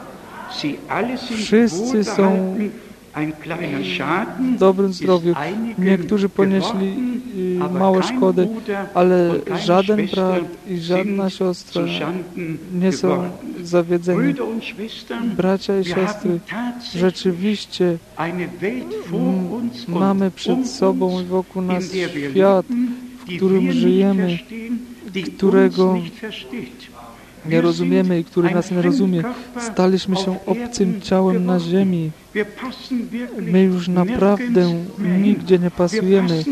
Wszyscy 1.36 2.04
są 2.04 2.56
dobrym 4.58 4.94
zdrowiu. 4.94 5.34
Niektórzy 5.78 6.30
ponieśli 6.30 6.94
y, 7.66 7.80
małe 7.80 8.04
szkody, 8.04 8.48
ale 8.94 9.36
żaden 9.66 10.08
brat 10.08 10.44
i 10.68 10.78
żadna 10.78 11.30
siostra 11.30 11.84
nie 12.74 12.92
są 12.92 13.30
zawiedzeni. 13.64 14.34
Bracia 15.38 15.80
i 15.80 15.86
siostry, 15.86 16.40
rzeczywiście 16.96 17.98
mamy 19.88 20.32
przed 20.32 20.68
sobą 20.68 21.22
i 21.22 21.26
wokół 21.26 21.62
nas 21.62 21.84
świat, 22.32 22.66
w 23.20 23.36
którym 23.36 23.72
żyjemy, 23.72 24.40
którego 25.36 25.98
nie 27.50 27.62
rozumiemy 27.62 28.20
i 28.20 28.24
który 28.24 28.52
nas 28.52 28.72
nie 28.72 28.82
rozumie. 28.82 29.24
Staliśmy 29.60 30.16
się 30.16 30.46
obcym 30.46 31.02
ciałem 31.02 31.46
na 31.46 31.60
ziemi. 31.60 32.12
My 33.42 33.64
już 33.64 33.88
naprawdę 33.88 34.74
nigdzie 35.22 35.60
nie 35.60 35.72
pasujemy. 35.72 36.44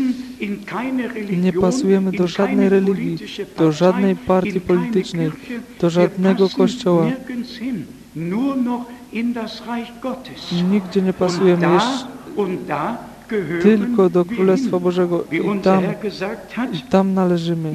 Nie 1.42 1.52
pasujemy 1.52 2.12
do 2.12 2.26
żadnej 2.26 2.68
religii, 2.68 3.18
do 3.58 3.72
żadnej 3.72 4.16
partii 4.16 4.60
politycznej, 4.60 5.30
do 5.80 5.90
żadnego 5.90 6.48
kościoła. 6.48 7.06
Nigdzie 10.70 11.02
nie 11.02 11.12
pasujemy 11.12 11.68
tylko 13.62 14.10
do 14.10 14.24
Królestwa 14.24 14.80
Bożego 14.80 15.24
i 15.32 15.60
tam, 15.60 15.84
i 16.72 16.80
tam 16.80 17.14
należymy. 17.14 17.74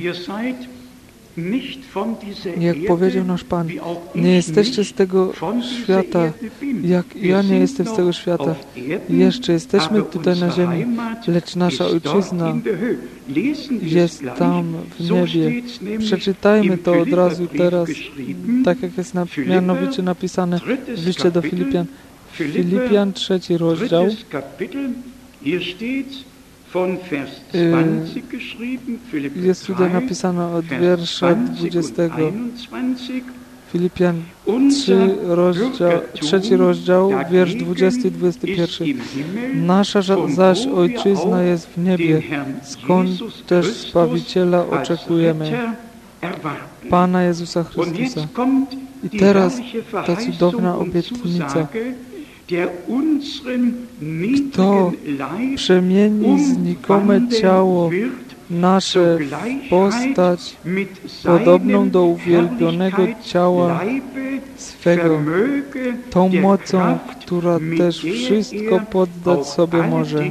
Jak 2.60 2.78
powiedział 2.88 3.26
nasz 3.26 3.44
Pan, 3.44 3.68
nie 4.16 4.32
jesteście 4.32 4.84
z 4.84 4.94
tego 4.94 5.34
świata, 5.84 6.32
jak 6.84 7.16
ja 7.16 7.42
nie 7.42 7.60
jestem 7.60 7.88
z 7.88 7.94
tego 7.96 8.14
świata. 8.14 8.56
Jeszcze 9.10 9.54
jesteśmy 9.54 10.04
tutaj 10.04 10.40
na 10.40 10.50
ziemi, 10.50 10.86
lecz 11.28 11.56
nasza 11.56 11.86
ojczyzna 11.86 12.56
jest 13.82 14.24
tam 14.38 14.74
w 15.00 15.12
niebie. 15.12 15.62
Przeczytajmy 16.00 16.78
to 16.78 17.00
od 17.00 17.14
razu 17.14 17.48
teraz, 17.48 17.90
tak 18.66 18.82
jak 18.82 18.98
jest 18.98 19.14
mianowicie 19.48 20.04
napisane 20.04 20.60
w 20.98 21.06
liście 21.06 21.32
do 21.32 21.42
Filipian. 21.42 21.86
Filipian, 22.32 23.14
trzeci 23.14 23.58
rozdział. 23.58 24.08
Jest 29.36 29.68
tutaj 29.68 29.94
napisane 29.94 30.48
od 30.48 30.66
wiersza 30.66 31.36
20. 31.36 32.04
Filipian 33.72 34.22
3, 34.72 35.16
rozdział, 35.24 35.92
trzeci 36.14 36.56
rozdział, 36.56 37.12
wiersz 37.32 37.56
20 37.56 38.08
i 38.08 38.12
21. 38.12 39.66
Nasza 39.66 40.02
zaś 40.36 40.68
Ojczyzna 40.68 41.44
jest 41.44 41.68
w 41.68 41.78
niebie, 41.78 42.22
skąd 42.64 43.10
też 43.48 43.74
Zbawiciela 43.74 44.66
oczekujemy, 44.68 45.74
Pana 46.90 47.24
Jezusa 47.24 47.64
Chrystusa. 47.64 48.28
I 49.04 49.20
teraz 49.20 49.58
ta 50.06 50.16
cudowna 50.16 50.78
obietnica, 50.78 51.68
kto 54.52 54.92
przemieni 55.56 56.46
znikome 56.46 57.28
ciało 57.42 57.90
nasze 58.50 59.18
postać 59.70 60.58
podobną 61.24 61.90
do 61.90 62.06
uwielbionego 62.06 63.08
ciała 63.24 63.82
swego, 64.58 65.22
tą 66.10 66.30
mocą, 66.30 66.98
która 67.22 67.60
też 67.78 68.00
wszystko 68.00 68.80
poddać 68.92 69.48
sobie 69.48 69.84
może. 69.84 70.26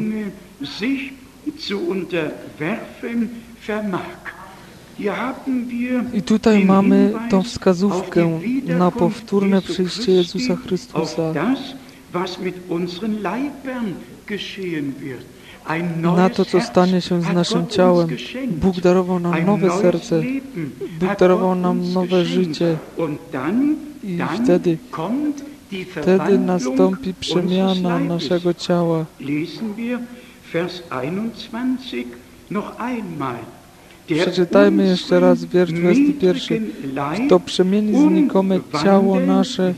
I 6.14 6.22
tutaj 6.22 6.64
mamy 6.64 7.12
tą 7.30 7.42
wskazówkę 7.42 8.40
na 8.66 8.90
powtórne 8.90 9.62
przyjście 9.62 10.12
Jezusa 10.12 10.56
Chrystusa 10.56 11.32
na 16.16 16.30
to, 16.30 16.44
co 16.44 16.60
stanie 16.60 17.00
się 17.00 17.22
z 17.22 17.32
naszym 17.34 17.66
ciałem. 17.66 18.08
Bóg 18.48 18.80
darował 18.80 19.20
nam 19.20 19.46
nowe 19.46 19.70
serce, 19.70 20.22
Bóg 21.00 21.18
darował 21.18 21.54
nam 21.54 21.92
nowe 21.92 22.24
życie 22.24 22.76
i 24.04 24.18
wtedy, 24.42 24.78
wtedy 25.90 26.38
nastąpi 26.38 27.14
przemiana 27.14 27.98
naszego 27.98 28.54
ciała. 28.54 29.04
Przeczytajmy 34.06 34.86
jeszcze 34.86 35.20
raz 35.20 35.44
wiersz 35.44 35.72
21. 35.72 36.70
Kto 37.26 37.40
przemieni 37.40 37.98
znikome 37.98 38.60
ciało 38.82 39.20
nasze 39.20 39.74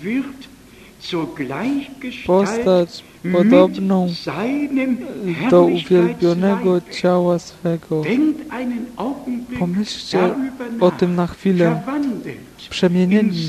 postać 2.27 3.05
podobną 3.33 4.09
do 5.51 5.65
uwielbionego 5.65 6.81
ciała 6.81 7.39
swego. 7.39 8.03
Pomyślcie 9.59 10.35
o 10.81 10.91
tym 10.91 11.15
na 11.15 11.27
chwilę. 11.27 11.83
Przemienieni 12.71 13.49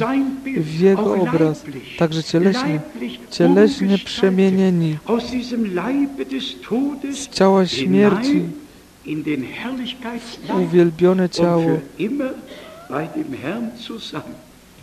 w 0.58 0.80
Jego 0.80 1.16
obraz, 1.16 1.64
także 1.98 2.24
cieleśnie, 2.24 2.80
cieleśnie 3.32 3.98
przemienieni 3.98 4.98
z 7.12 7.30
ciała 7.30 7.68
śmierci 7.68 8.44
uwielbione 10.64 11.30
ciało 11.30 11.80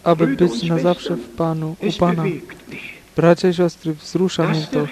aby 0.06 0.26
być 0.26 0.62
na 0.62 0.78
zawsze 0.78 1.16
w 1.16 1.28
Panu, 1.28 1.76
u 1.88 1.92
Pana. 1.98 2.24
Bracia 3.16 3.48
i 3.48 3.54
siostry, 3.54 3.94
wzrusza 3.94 4.48
mnie 4.48 4.66
to, 4.70 4.86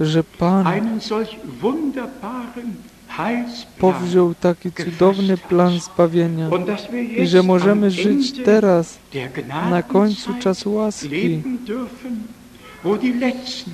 że 0.00 0.24
Pan 0.24 0.66
powziął 3.78 4.34
taki 4.34 4.72
cudowny 4.72 5.36
plan 5.36 5.80
zbawienia 5.80 6.50
i 7.16 7.26
że 7.26 7.42
możemy 7.42 7.90
żyć 7.90 8.32
teraz, 8.44 8.98
na 9.70 9.82
końcu 9.82 10.34
czasu 10.34 10.74
łaski, 10.74 11.42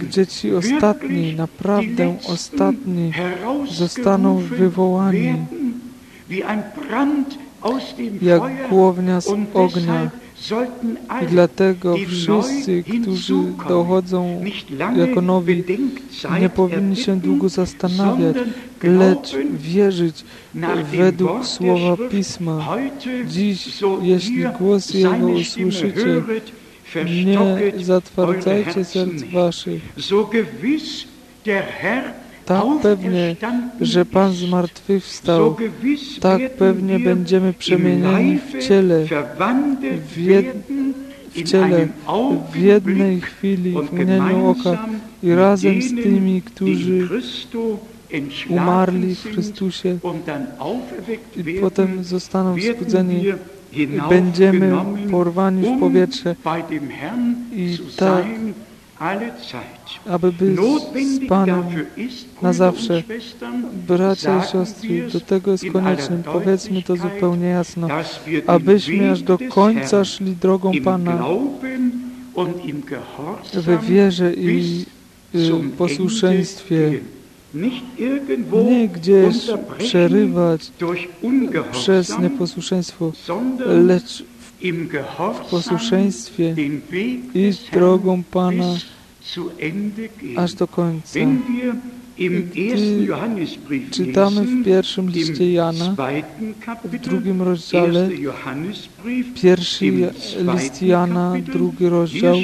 gdzie 0.00 0.26
ci 0.26 0.54
ostatni, 0.54 1.34
naprawdę 1.34 2.16
ostatni, 2.28 3.12
zostaną 3.70 4.36
wywołani 4.36 5.34
jak 8.22 8.68
głownia 8.68 9.20
z 9.20 9.28
ognia 9.54 10.10
i 11.22 11.26
dlatego 11.26 11.96
wszyscy, 12.08 12.84
którzy 13.00 13.34
dochodzą 13.68 14.44
jako 14.96 15.20
nowi, 15.20 15.64
nie 16.40 16.48
powinni 16.48 16.96
się 16.96 17.16
długo 17.20 17.48
zastanawiać, 17.48 18.36
lecz 18.82 19.36
wierzyć 19.52 20.24
według 20.92 21.46
słowa 21.46 21.96
Pisma. 22.10 22.76
Dziś, 23.26 23.82
jeśli 24.02 24.44
głos 24.58 24.94
Jego 24.94 25.26
usłyszycie, 25.26 26.22
nie 27.04 27.72
zatwardzajcie 27.84 28.84
serc 28.84 29.22
waszych. 29.32 29.82
Tak 32.50 32.64
pewnie, 32.82 33.36
że 33.80 34.04
Pan 34.04 34.32
zmartwychwstał, 34.32 35.56
tak 36.20 36.56
pewnie 36.56 36.98
będziemy 36.98 37.52
przemienieni 37.52 38.38
w 38.38 38.66
ciele, 38.66 39.06
w, 40.14 40.18
jed, 40.18 40.46
w 41.30 41.42
ciele, 41.42 41.88
w 42.52 42.56
jednej 42.56 43.20
chwili, 43.20 43.72
w 43.72 43.92
mgnieniu 43.92 44.46
oka 44.46 44.86
i 45.22 45.34
razem 45.34 45.82
z 45.82 45.94
tymi, 45.94 46.42
którzy 46.42 47.08
umarli 48.48 49.14
w 49.14 49.22
Chrystusie 49.22 49.98
i 51.36 51.54
potem 51.60 52.04
zostaną 52.04 52.54
wzbudzeni 52.54 53.24
i 53.72 53.86
będziemy 54.08 54.72
porwani 55.10 55.76
w 55.76 55.80
powietrze 55.80 56.36
i 57.52 57.78
tak, 57.96 58.24
aby 60.08 60.32
być 60.32 60.58
z 61.06 61.28
Panem 61.28 61.64
na 62.42 62.52
zawsze. 62.52 63.02
Bracia 63.88 64.44
i 64.44 64.48
siostry, 64.52 65.08
do 65.12 65.20
tego 65.20 65.52
jest 65.52 65.64
koniecznym, 65.72 66.22
powiedzmy 66.22 66.82
to 66.82 66.96
zupełnie 66.96 67.46
jasno, 67.46 67.88
abyśmy 68.46 69.10
aż 69.10 69.22
do 69.22 69.38
końca 69.50 70.04
szli 70.04 70.36
drogą 70.36 70.72
Pana. 70.84 71.24
We 73.54 73.78
wierze 73.78 74.34
i 74.34 74.84
posłuszeństwie. 75.78 77.00
nie 78.70 78.88
gdzieś 78.88 79.36
przerywać 79.78 80.72
przez 81.72 82.18
nieposłuszeństwo, 82.18 83.12
lecz 83.66 84.24
w 85.34 85.50
posłuszeństwie 85.50 86.54
iść 87.34 87.70
drogą 87.70 88.22
Pana 88.30 88.74
aż 90.36 90.54
do 90.54 90.66
końca. 90.66 91.20
Gdy 92.18 93.90
czytamy 93.90 94.44
w 94.44 94.64
pierwszym 94.64 95.10
liście 95.10 95.52
Jana, 95.52 95.96
w 96.84 96.98
drugim 96.98 97.42
rozdziale, 97.42 98.08
pierwszy 99.42 99.84
list 100.54 100.82
Jana, 100.82 101.34
drugi 101.52 101.88
rozdział, 101.88 102.36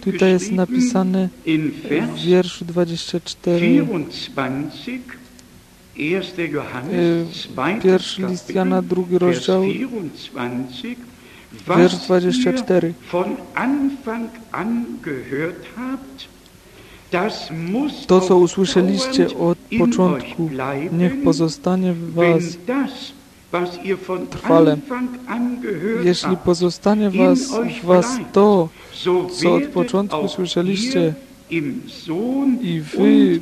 tutaj 0.00 0.30
jest 0.30 0.52
napisane 0.52 1.28
w 1.46 2.24
wierszu 2.26 2.64
24, 2.64 3.86
pierwszy 7.82 8.26
list 8.26 8.54
Jana, 8.54 8.82
drugi 8.82 9.18
rozdział, 9.18 9.64
wiersz 11.76 11.96
24. 11.96 12.94
To, 18.06 18.20
co 18.20 18.36
usłyszeliście 18.36 19.38
od 19.38 19.58
początku, 19.78 20.50
niech 20.92 21.22
pozostanie 21.22 21.92
w 21.92 22.14
was 22.14 22.42
trwale. 24.30 24.76
Jeśli 26.04 26.36
pozostanie 26.36 27.10
was, 27.10 27.38
w 27.82 27.86
was 27.86 28.18
to, 28.32 28.68
co 29.40 29.54
od 29.54 29.64
początku 29.64 30.28
słyszeliście, 30.28 31.14
i 32.60 32.80
wy 32.80 33.40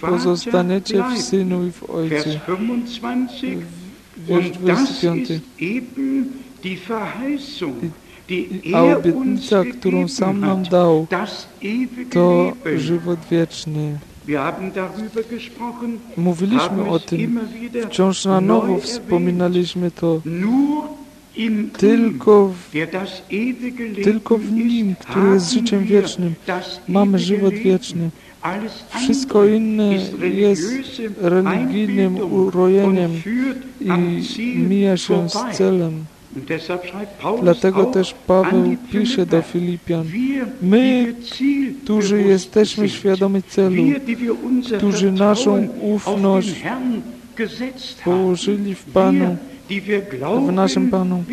pozostaniecie 0.00 1.04
w 1.14 1.22
Synu 1.22 1.66
i 1.66 1.72
w 1.72 1.90
Ojcu. 1.90 2.28
Wiersz 4.16 4.50
25. 4.50 5.28
A 8.74 8.82
obietnica, 8.82 9.64
którą 9.64 10.08
sam 10.08 10.40
nam 10.40 10.62
dał, 10.62 11.06
to 12.10 12.52
żywot 12.76 13.18
wieczny. 13.30 13.98
Mówiliśmy 16.16 16.88
o 16.88 16.98
tym, 16.98 17.40
wciąż 17.88 18.24
na 18.24 18.40
nowo 18.40 18.78
wspominaliśmy 18.78 19.90
to. 19.90 20.20
Tylko 21.78 22.48
w, 22.48 22.72
tylko 24.04 24.38
w 24.38 24.52
Nim, 24.52 24.94
który 24.94 25.34
jest 25.34 25.52
życiem 25.52 25.84
wiecznym, 25.84 26.34
mamy 26.88 27.18
żywot 27.18 27.54
wieczny. 27.54 28.10
Wszystko 28.94 29.44
inne 29.44 29.94
jest 30.34 30.62
religijnym 31.20 32.32
urojeniem 32.32 33.10
i 33.80 34.58
mija 34.58 34.96
się 34.96 35.28
z 35.28 35.56
celem. 35.56 36.04
Dlatego 37.42 37.84
też 37.84 38.14
Paweł 38.26 38.76
pisze 38.92 39.26
do 39.26 39.42
Filipian, 39.42 40.06
my, 40.62 41.14
którzy 41.84 42.22
jesteśmy 42.22 42.88
świadomi 42.88 43.42
celu, 43.42 43.82
którzy 44.78 45.12
naszą 45.12 45.68
ufność 45.80 46.54
położyli 48.04 48.74
w 48.74 48.84
Panu, 48.84 49.36
w 50.48 50.52
naszym 50.52 50.90
Panu. 50.90 51.24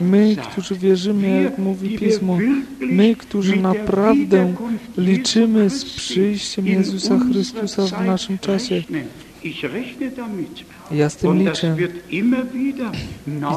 My, 0.00 0.36
którzy 0.52 0.74
wierzymy, 0.74 1.42
jak 1.42 1.58
mówi 1.58 1.98
Pismo, 1.98 2.38
my, 2.80 3.16
którzy 3.16 3.56
naprawdę 3.56 4.54
liczymy 4.96 5.70
z 5.70 5.84
przyjściem 5.84 6.66
Jezusa 6.66 7.18
Chrystusa 7.18 7.86
w 7.86 8.06
naszym 8.06 8.38
czasie. 8.38 8.82
Ja 10.90 11.10
z 11.10 11.16
tym 11.16 11.38
liczę. 11.38 11.76
I 12.10 12.24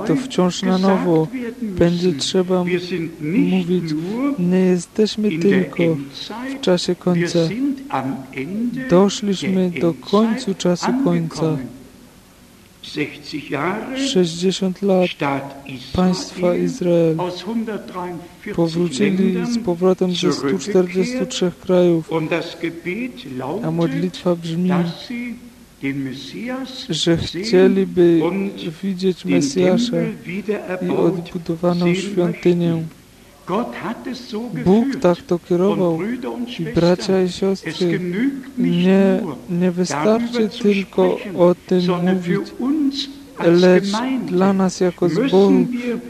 to 0.08 0.16
wciąż 0.16 0.64
na 0.64 0.78
nowo 0.78 1.28
będzie 1.62 2.14
trzeba 2.14 2.64
mówić, 3.22 3.94
nie 4.40 4.60
jesteśmy 4.60 5.40
tylko 5.40 5.84
w 6.58 6.62
czasie 6.62 6.96
końca. 6.96 7.40
Doszliśmy 8.90 9.72
do 9.82 9.94
końca 9.94 10.54
czasu 10.54 10.88
końca. 11.04 11.58
60 12.82 14.82
lat 14.82 15.10
państwa 15.94 16.56
Izrael. 16.56 17.18
powrócili 18.56 19.46
z 19.54 19.58
powrotem 19.66 20.16
ze 20.16 20.34
143 20.34 21.52
krajów, 21.62 22.10
a 23.64 23.72
modlitwa 23.72 24.36
brzmi, 24.36 24.72
że 26.90 27.18
chcieliby 27.18 28.22
widzieć 28.84 29.26
Mesjasza 29.26 29.96
i 30.82 30.90
odbudowaną 30.90 31.94
świątynię. 31.94 32.84
Bóg 34.66 34.96
tak 35.02 35.22
to 35.22 35.40
kierował. 35.40 36.00
I 36.60 36.64
bracia 36.76 37.24
i 37.24 37.30
siostry, 37.30 38.00
nie, 38.58 39.22
nie 39.50 39.72
wystarczy 39.72 40.50
tylko 40.50 41.18
o 41.38 41.56
tym 41.68 41.82
mówić, 42.02 42.52
lecz 43.46 43.92
dla 44.26 44.54
nas 44.54 44.80
jako 44.80 45.10
zboru 45.10 45.66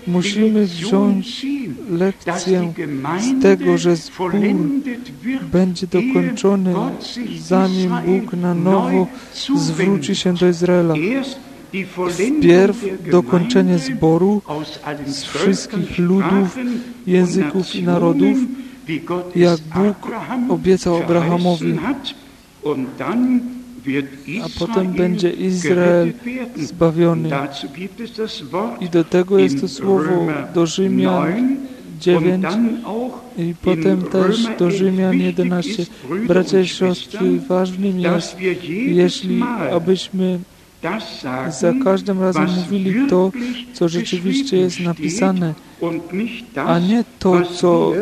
musimy 0.07 0.65
wziąć 0.65 1.45
lekcję 1.89 2.73
z 3.19 3.41
tego, 3.41 3.77
że 3.77 3.95
zbór 3.95 4.31
będzie 5.51 5.87
dokończony, 5.87 6.73
zanim 7.39 7.91
Bóg 8.05 8.33
na 8.33 8.53
nowo 8.53 9.07
zwróci 9.55 10.15
się 10.15 10.33
do 10.33 10.49
Izraela. 10.49 10.95
Wpierw 12.39 12.85
dokończenie 13.11 13.77
zboru 13.79 14.41
z 15.05 15.23
wszystkich 15.23 15.97
ludów, 15.99 16.57
języków 17.07 17.75
i 17.75 17.83
narodów, 17.83 18.37
jak 19.35 19.59
Bóg 19.59 20.11
obiecał 20.49 20.97
Abrahamowi. 20.97 21.79
A 24.43 24.59
potem 24.59 24.87
będzie 24.87 25.29
Izrael 25.29 26.13
zbawiony. 26.55 27.29
I 28.81 28.89
do 28.89 29.03
tego 29.03 29.39
jest 29.39 29.61
to 29.61 29.67
słowo 29.67 30.27
do 30.53 30.65
Rzymian 30.65 31.57
9 31.99 32.45
i 33.37 33.55
potem 33.61 34.01
też 34.01 34.47
do 34.59 34.71
Rzymian 34.71 35.19
11. 35.19 35.85
Bracia 36.27 36.59
i 36.59 36.67
siostry, 36.67 37.39
ważnym 37.39 37.99
jest, 37.99 38.35
jeśli 38.87 39.43
abyśmy 39.73 40.39
za 41.59 41.73
każdym 41.83 42.21
razem 42.21 42.47
mówili 42.55 43.07
to, 43.09 43.31
co 43.73 43.89
rzeczywiście 43.89 44.57
jest 44.57 44.79
napisane, 44.79 45.53
a 46.55 46.79
nie 46.79 47.03
to, 47.19 47.41
co, 47.41 47.93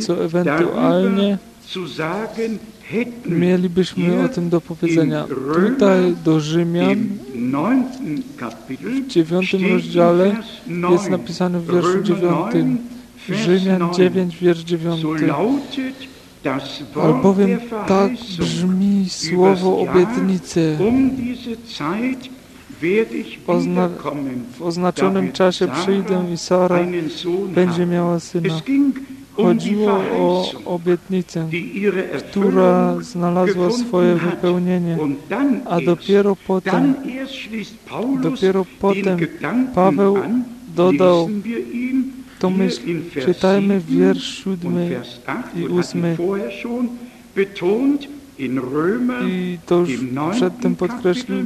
co 0.00 0.24
ewentualnie 0.24 1.38
mielibyśmy 3.26 4.24
o 4.24 4.28
tym 4.28 4.48
do 4.48 4.60
powiedzenia. 4.60 5.26
Tutaj 5.54 6.14
do 6.24 6.40
Rzymian 6.40 7.06
w 8.80 9.06
dziewiątym 9.06 9.72
rozdziale 9.72 10.36
jest 10.90 11.10
napisane 11.10 11.60
w 11.60 11.72
wierszu 11.72 12.02
dziewiątym. 12.02 12.78
Rzymian 13.28 13.94
9, 13.94 14.36
wiersz 14.36 14.60
dziewiąty. 14.60 15.32
Albowiem 17.02 17.58
tak 17.88 18.12
brzmi 18.38 19.06
słowo 19.08 19.78
obietnicy. 19.78 20.78
Ozna 23.46 23.88
w 24.58 24.62
oznaczonym 24.62 25.32
czasie 25.32 25.68
przyjdę 25.82 26.24
i 26.34 26.38
Sara 26.38 26.78
będzie 27.54 27.86
miała 27.86 28.20
syna. 28.20 28.60
Chodziło 29.36 29.92
o 29.92 30.50
obietnicę, 30.64 31.48
która 32.30 32.96
znalazła 33.00 33.70
swoje 33.70 34.14
wypełnienie, 34.14 34.98
a 35.64 35.80
dopiero 35.80 36.36
potem, 36.46 36.94
dopiero 38.22 38.66
potem 38.80 39.18
Paweł 39.74 40.16
dodał 40.76 41.28
tą 42.38 42.50
myśl. 42.50 42.80
Czytajmy 43.24 43.80
wiersz 43.80 44.44
siódmy 44.44 45.00
i 45.56 45.66
ósmy. 45.66 46.16
I 48.42 49.58
to 49.66 49.78
już 49.78 49.90
przedtem 50.32 50.76
podkreślił, 50.76 51.38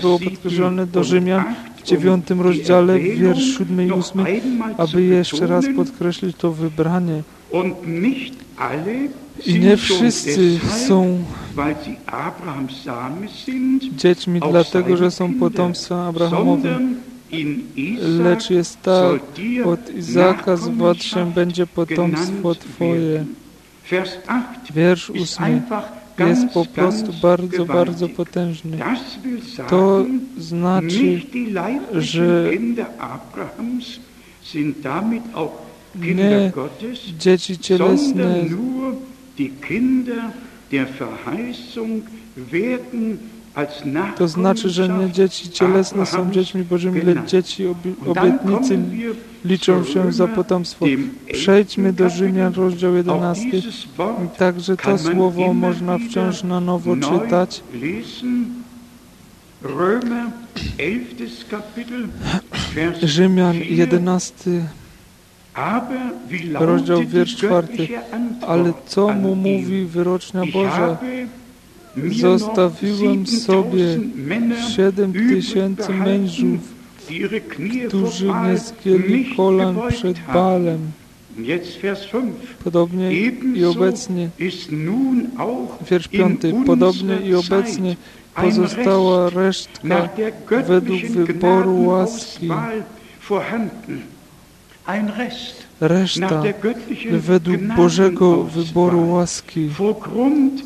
było 0.00 0.18
podkreślone 0.18 0.86
do 0.86 1.04
Rzymian 1.04 1.44
w 1.76 1.82
dziewiątym 1.82 2.40
rozdziale, 2.40 2.98
wiersz 2.98 3.58
siódmy 3.58 3.86
i 3.86 3.92
ósmy, 3.92 4.40
aby 4.78 5.02
jeszcze 5.02 5.46
raz 5.46 5.64
podkreślić 5.76 6.36
to 6.36 6.52
wybranie. 6.52 7.22
I 9.46 9.58
nie 9.58 9.76
wszyscy 9.76 10.58
są 10.86 11.24
dziećmi 13.96 14.40
dlatego, 14.50 14.96
że 14.96 15.10
są 15.10 15.34
potomstwem 15.34 15.98
Abrahamowym, 15.98 16.96
lecz 18.02 18.50
jest 18.50 18.82
tak, 18.82 19.20
od 19.64 19.94
Izaka 19.94 20.56
się 21.00 21.32
będzie 21.32 21.66
potomstwo 21.66 22.54
Twoje. 22.54 23.24
Wiersz 24.74 25.10
ósmy 25.10 25.62
jest 26.28 26.54
po 26.54 26.64
prostu 26.64 27.12
bardzo, 27.22 27.64
bardzo 27.64 28.08
potężny. 28.08 28.78
To 29.68 30.06
znaczy, 30.38 31.20
że 31.92 32.50
nie 36.04 36.52
dzieci 37.18 37.58
cielesne 37.58 38.44
to 44.16 44.28
znaczy, 44.28 44.68
że 44.70 44.88
nie 44.88 45.10
dzieci 45.10 45.50
cielesne 45.50 46.06
są 46.06 46.30
dziećmi 46.30 46.62
Bożymi, 46.64 47.00
lecz 47.00 47.26
dzieci 47.26 47.66
obietnicy 48.06 48.78
liczą 49.44 49.84
się 49.84 50.12
za 50.12 50.28
potomstwo. 50.28 50.86
Przejdźmy 51.32 51.92
do 51.92 52.08
Rzymian, 52.08 52.54
rozdział 52.54 52.94
11. 52.94 53.42
Także 54.38 54.76
to 54.76 54.98
słowo 54.98 55.54
można 55.54 55.98
wciąż 55.98 56.42
na 56.42 56.60
nowo 56.60 56.96
czytać. 56.96 57.62
Rzymian 63.02 63.56
11 63.56 64.62
rozdział 66.54 67.06
wiersz 67.06 67.36
czwarty. 67.36 67.88
Ale 68.46 68.72
co 68.86 69.08
mu 69.08 69.34
mówi 69.34 69.84
wyrocznia 69.84 70.42
Boża? 70.52 70.98
Zostawiłem 72.20 73.26
sobie 73.26 73.98
siedem 74.76 75.12
tysięcy 75.12 75.92
mężów, 75.92 76.60
którzy 77.88 78.26
nie 78.26 78.58
zgięli 78.58 79.36
kolan 79.36 79.80
przed 79.88 80.16
Balem. 80.34 80.78
Podobnie 82.64 83.12
i 83.54 83.64
obecnie, 83.64 84.28
wiersz 85.90 86.08
piąty, 86.08 86.54
podobnie 86.66 87.16
i 87.16 87.34
obecnie 87.34 87.96
pozostała 88.34 89.30
resztka 89.30 90.08
według 90.66 91.02
wyboru 91.02 91.84
łaski. 91.84 92.48
Reszta 95.80 96.42
według 97.10 97.60
Bożego 97.76 98.44
wyboru 98.44 99.10
łaski 99.10 99.70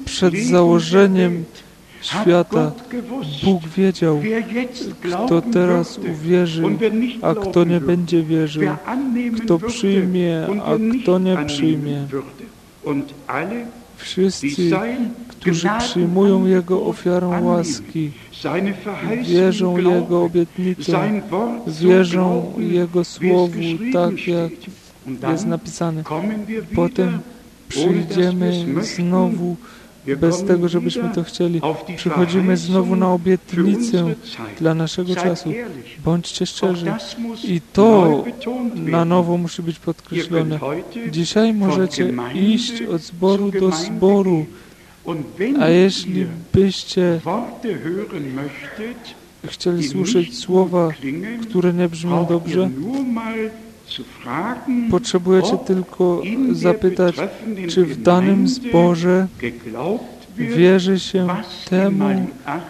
przed 0.04 0.38
założeniem 0.38 1.44
świata 2.00 2.72
Bóg 3.44 3.68
wiedział, 3.68 4.22
kto 5.02 5.42
teraz 5.42 5.98
uwierzy, 5.98 6.62
a 7.22 7.34
kto 7.34 7.64
nie 7.64 7.80
będzie 7.80 8.22
wierzył, 8.22 8.62
kto 9.36 9.58
przyjmie, 9.58 10.46
a 10.64 11.02
kto 11.02 11.18
nie 11.18 11.36
przyjmie. 11.46 12.06
Wszyscy, 13.96 14.70
którzy 15.28 15.68
przyjmują 15.78 16.46
Jego 16.46 16.86
ofiarę 16.86 17.26
łaski, 17.42 18.10
wierzą 19.22 19.76
Jego 19.76 20.24
obietnicom, 20.24 21.20
wierzą 21.66 22.52
Jego 22.58 23.04
Słowu, 23.04 23.60
tak 23.92 24.26
jak 24.26 24.52
jest 25.30 25.46
napisane. 25.46 26.02
Potem 26.74 27.18
przyjdziemy 27.68 28.64
znowu 28.82 29.56
bez 30.20 30.44
tego, 30.44 30.68
żebyśmy 30.68 31.08
to 31.14 31.24
chcieli. 31.24 31.60
Przychodzimy 31.96 32.56
znowu 32.56 32.96
na 32.96 33.12
obietnicę 33.12 34.14
dla 34.58 34.74
naszego 34.74 35.14
czasu. 35.14 35.52
Bądźcie 36.04 36.46
szczerzy. 36.46 36.92
I 37.44 37.60
to 37.72 38.24
na 38.74 39.04
nowo 39.04 39.36
musi 39.38 39.62
być 39.62 39.78
podkreślone. 39.78 40.58
Dzisiaj 41.10 41.54
możecie 41.54 42.12
iść 42.34 42.82
od 42.82 43.02
zboru 43.02 43.50
do 43.50 43.70
zboru, 43.70 44.46
a 45.60 45.68
jeśli 45.68 46.26
byście 46.52 47.20
chcieli 49.46 49.88
słyszeć 49.88 50.38
słowa, 50.38 50.88
które 51.42 51.72
nie 51.72 51.88
brzmią 51.88 52.26
dobrze, 52.26 52.70
Potrzebujecie 54.90 55.58
tylko 55.66 56.22
zapytać, 56.52 57.16
czy 57.68 57.84
w 57.84 58.02
danym 58.02 58.48
zborze 58.48 59.26
wierzy 60.36 61.00
się 61.00 61.26
temu, 61.70 62.26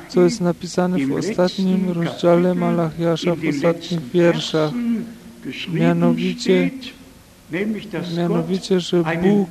co 0.08 0.22
jest 0.22 0.40
napisane 0.40 1.06
w 1.06 1.12
ostatnim 1.12 1.90
rozdziale 1.90 2.54
Malachiasza, 2.54 3.34
w 3.34 3.48
ostatnich 3.48 4.10
wierszach. 4.10 4.70
Mianowicie, 5.72 6.70
mianowicie, 8.16 8.80
że 8.80 9.02
Bóg 9.22 9.48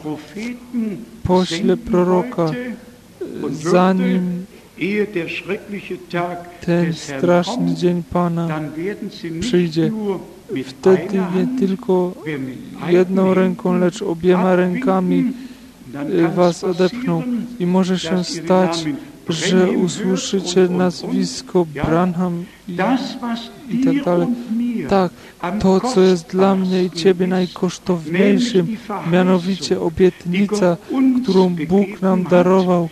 pośle 1.24 1.78
proroka, 1.78 2.52
zanim 3.52 4.46
ten 6.66 6.94
straszny 6.94 7.76
dzień 7.76 8.04
Pana 8.10 8.60
przyjdzie. 9.40 9.92
Wtedy 10.66 11.22
nie 11.36 11.60
tylko 11.60 12.14
jedną 12.88 13.34
ręką, 13.34 13.80
lecz 13.80 14.02
obiema 14.02 14.56
rękami 14.56 15.34
was 16.36 16.64
odepchną. 16.64 17.24
I 17.60 17.66
może 17.66 18.00
się 18.00 18.24
stać, 18.24 18.86
że 19.30 19.72
usłyszycie 19.72 20.68
nazwisko 20.70 21.66
Branham 21.86 22.46
i, 22.68 22.74
i 23.70 23.86
tak 23.86 24.04
dalej. 24.06 24.28
Tak, 24.94 25.12
to, 25.60 25.80
co 25.80 26.02
jest 26.02 26.28
dla 26.28 26.56
mnie 26.56 26.84
i 26.84 26.92
Ciebie 26.92 27.28
najkosztowniejszym, 27.28 28.78
mianowicie 29.12 29.80
obietnica, 29.80 30.78
którą 31.24 31.56
Bóg 31.68 32.02
nam 32.02 32.24
darował, 32.24 32.90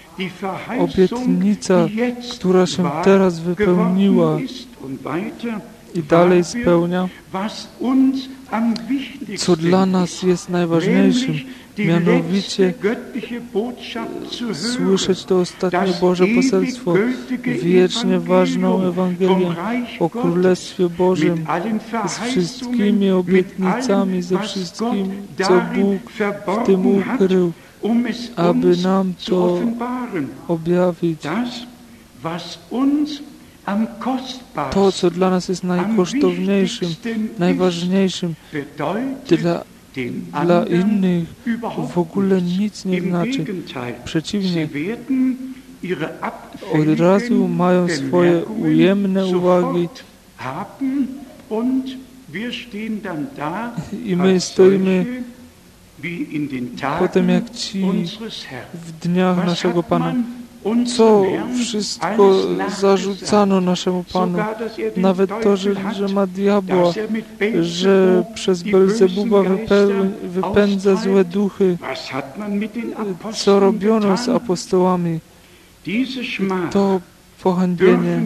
obietnica, 0.80 1.88
która 2.32 2.66
się 2.66 2.92
teraz 3.04 3.40
wypełniła 3.40 4.40
i 5.96 6.04
dalej 6.04 6.44
spełnia, 6.44 7.10
co 9.38 9.56
dla 9.56 9.86
nas 9.86 10.24
jest 10.24 10.50
najważniejszym, 10.50 11.36
mianowicie 11.78 12.74
słyszeć 14.54 15.26
to 15.26 15.40
ostatnie 15.40 15.94
Boże 16.02 16.28
poselstwo, 16.28 16.94
wiecznie 17.64 18.20
ważną 18.20 18.82
Ewangelię 18.82 19.56
o 20.00 20.10
Królestwie 20.10 20.90
Bożym 20.90 21.46
z 22.08 22.20
wszystkimi 22.20 23.12
obietnicami, 23.12 24.22
ze 24.22 24.40
wszystkim, 24.40 25.12
co 25.44 25.62
Bóg 25.76 26.12
w 26.48 26.66
tym 26.66 26.88
ukrył, 26.88 27.52
aby 28.36 28.78
nam 28.78 29.14
to 29.26 29.60
objawić. 30.48 31.20
To, 34.72 34.92
co 34.92 35.12
dla 35.12 35.30
nas 35.30 35.50
jest 35.50 35.64
najkosztowniejszym, 35.64 36.90
najważniejszym, 37.40 38.34
dla, 39.28 39.64
dla 40.44 40.66
innych 40.66 41.34
w 41.94 41.98
ogóle 41.98 42.42
nic 42.42 42.86
nie 42.86 43.02
znaczy. 43.02 43.46
Przeciwnie, 44.06 44.68
od 46.74 47.00
razu 47.00 47.48
mają 47.48 47.88
swoje 47.88 48.46
ujemne 48.46 49.26
uwagi 49.26 49.90
i 54.06 54.16
my 54.16 54.40
stoimy 54.40 55.24
potem 57.00 57.30
jak 57.30 57.50
ci 57.50 57.84
w 58.74 58.92
dniach 58.92 59.46
naszego 59.46 59.84
Pana. 59.84 60.14
Co 60.98 61.24
wszystko 61.60 62.34
zarzucano 62.80 63.62
naszemu 63.62 64.04
Panu, 64.14 64.40
nawet 64.98 65.30
to, 65.44 65.58
że, 65.58 65.74
że 65.94 66.08
ma 66.08 66.28
diabła, 66.28 66.94
że 67.62 68.24
przez 68.34 68.64
Belzebuba 68.64 69.42
wypędza 70.24 70.96
złe 70.96 71.24
duchy, 71.26 71.78
co 73.34 73.60
robiono 73.60 74.18
z 74.18 74.30
apostołami. 74.30 75.20
To 76.72 77.02
pohańbienie 77.44 78.24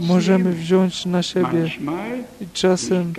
możemy 0.00 0.52
wziąć 0.52 1.06
na 1.06 1.22
siebie 1.22 1.70
i 2.40 2.46
czasem 2.52 3.12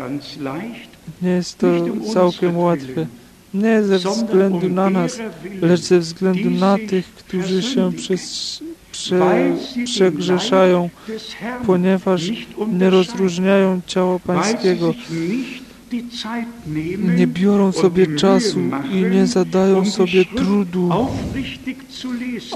nie 1.21 1.29
jest 1.29 1.57
to 1.57 1.67
całkiem 2.13 2.57
łatwe. 2.57 3.07
Nie 3.53 3.83
ze 3.83 3.97
względu 3.97 4.69
na 4.69 4.89
nas, 4.89 5.19
lecz 5.61 5.81
ze 5.81 5.99
względu 5.99 6.49
na 6.49 6.77
tych, 6.89 7.05
którzy 7.13 7.61
się 7.61 7.91
przez, 7.97 8.59
prze, 8.91 9.55
przegrzeszają, 9.85 10.89
ponieważ 11.65 12.21
nie 12.73 12.89
rozróżniają 12.89 13.81
ciała 13.87 14.19
Pańskiego, 14.19 14.93
nie 17.17 17.27
biorą 17.27 17.71
sobie 17.71 18.15
czasu 18.15 18.59
i 18.91 18.95
nie 18.95 19.27
zadają 19.27 19.85
sobie 19.85 20.25
trudu, 20.25 20.89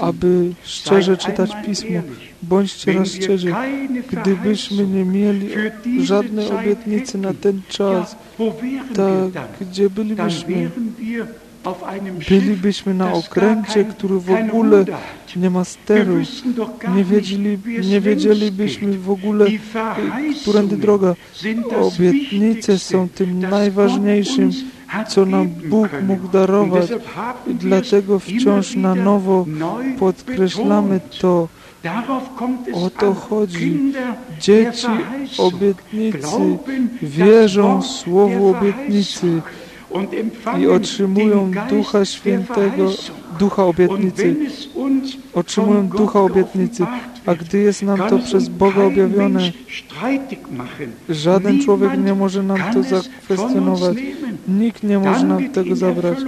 aby 0.00 0.52
szczerze 0.64 1.16
czytać 1.16 1.50
Pismo. 1.66 2.02
Bądźcie 2.42 2.92
raz 2.92 3.08
szczerzy, 3.08 3.54
gdybyśmy 4.12 4.86
nie 4.86 5.04
mieli 5.04 5.48
żadnej 6.04 6.50
obietnicy 6.50 7.18
na 7.18 7.34
ten 7.34 7.60
czas, 7.68 8.16
tak, 8.94 9.48
gdzie 9.60 9.90
bylibyśmy? 9.90 10.70
Bylibyśmy 12.28 12.94
na 12.94 13.12
okręcie, 13.12 13.84
który 13.84 14.18
w 14.18 14.30
ogóle 14.30 14.84
nie 15.36 15.50
ma 15.50 15.64
steru. 15.64 16.16
Nie, 16.96 17.04
wiedzieli, 17.04 17.58
nie 17.90 18.00
wiedzielibyśmy 18.00 18.98
w 18.98 19.10
ogóle, 19.10 19.46
którędy 20.42 20.76
droga. 20.76 21.14
Obietnice 21.80 22.78
są 22.78 23.08
tym 23.08 23.38
najważniejszym, 23.38 24.50
co 25.08 25.26
nam 25.26 25.48
Bóg 25.48 25.88
mógł 26.02 26.28
darować. 26.28 26.90
I 27.46 27.54
dlatego 27.54 28.18
wciąż 28.18 28.76
na 28.76 28.94
nowo 28.94 29.46
podkreślamy 29.98 31.00
to. 31.20 31.48
O 32.74 32.90
to 32.90 33.14
chodzi. 33.14 33.92
Dzieci 34.40 34.86
obietnicy 35.38 36.58
wierzą 37.02 37.82
słowu 37.82 38.48
obietnicy 38.48 39.42
i 40.58 40.66
otrzymują 40.66 41.50
Ducha 41.70 42.04
Świętego, 42.04 42.90
Ducha 43.38 43.64
obietnicy. 43.64 44.36
Otrzymują 45.34 45.88
Ducha 45.88 46.20
obietnicy. 46.20 46.86
A 47.26 47.34
gdy 47.34 47.58
jest 47.58 47.82
nam 47.82 47.98
to 48.10 48.18
przez 48.18 48.48
Boga 48.48 48.84
objawione, 48.84 49.52
żaden 51.08 51.60
człowiek 51.60 51.90
nie 52.04 52.14
może 52.14 52.42
nam 52.42 52.58
to 52.74 52.82
zakwestionować. 52.82 53.96
Nikt 54.48 54.82
nie 54.82 54.98
może 54.98 55.26
nam 55.26 55.50
tego 55.50 55.76
zabrać. 55.76 56.18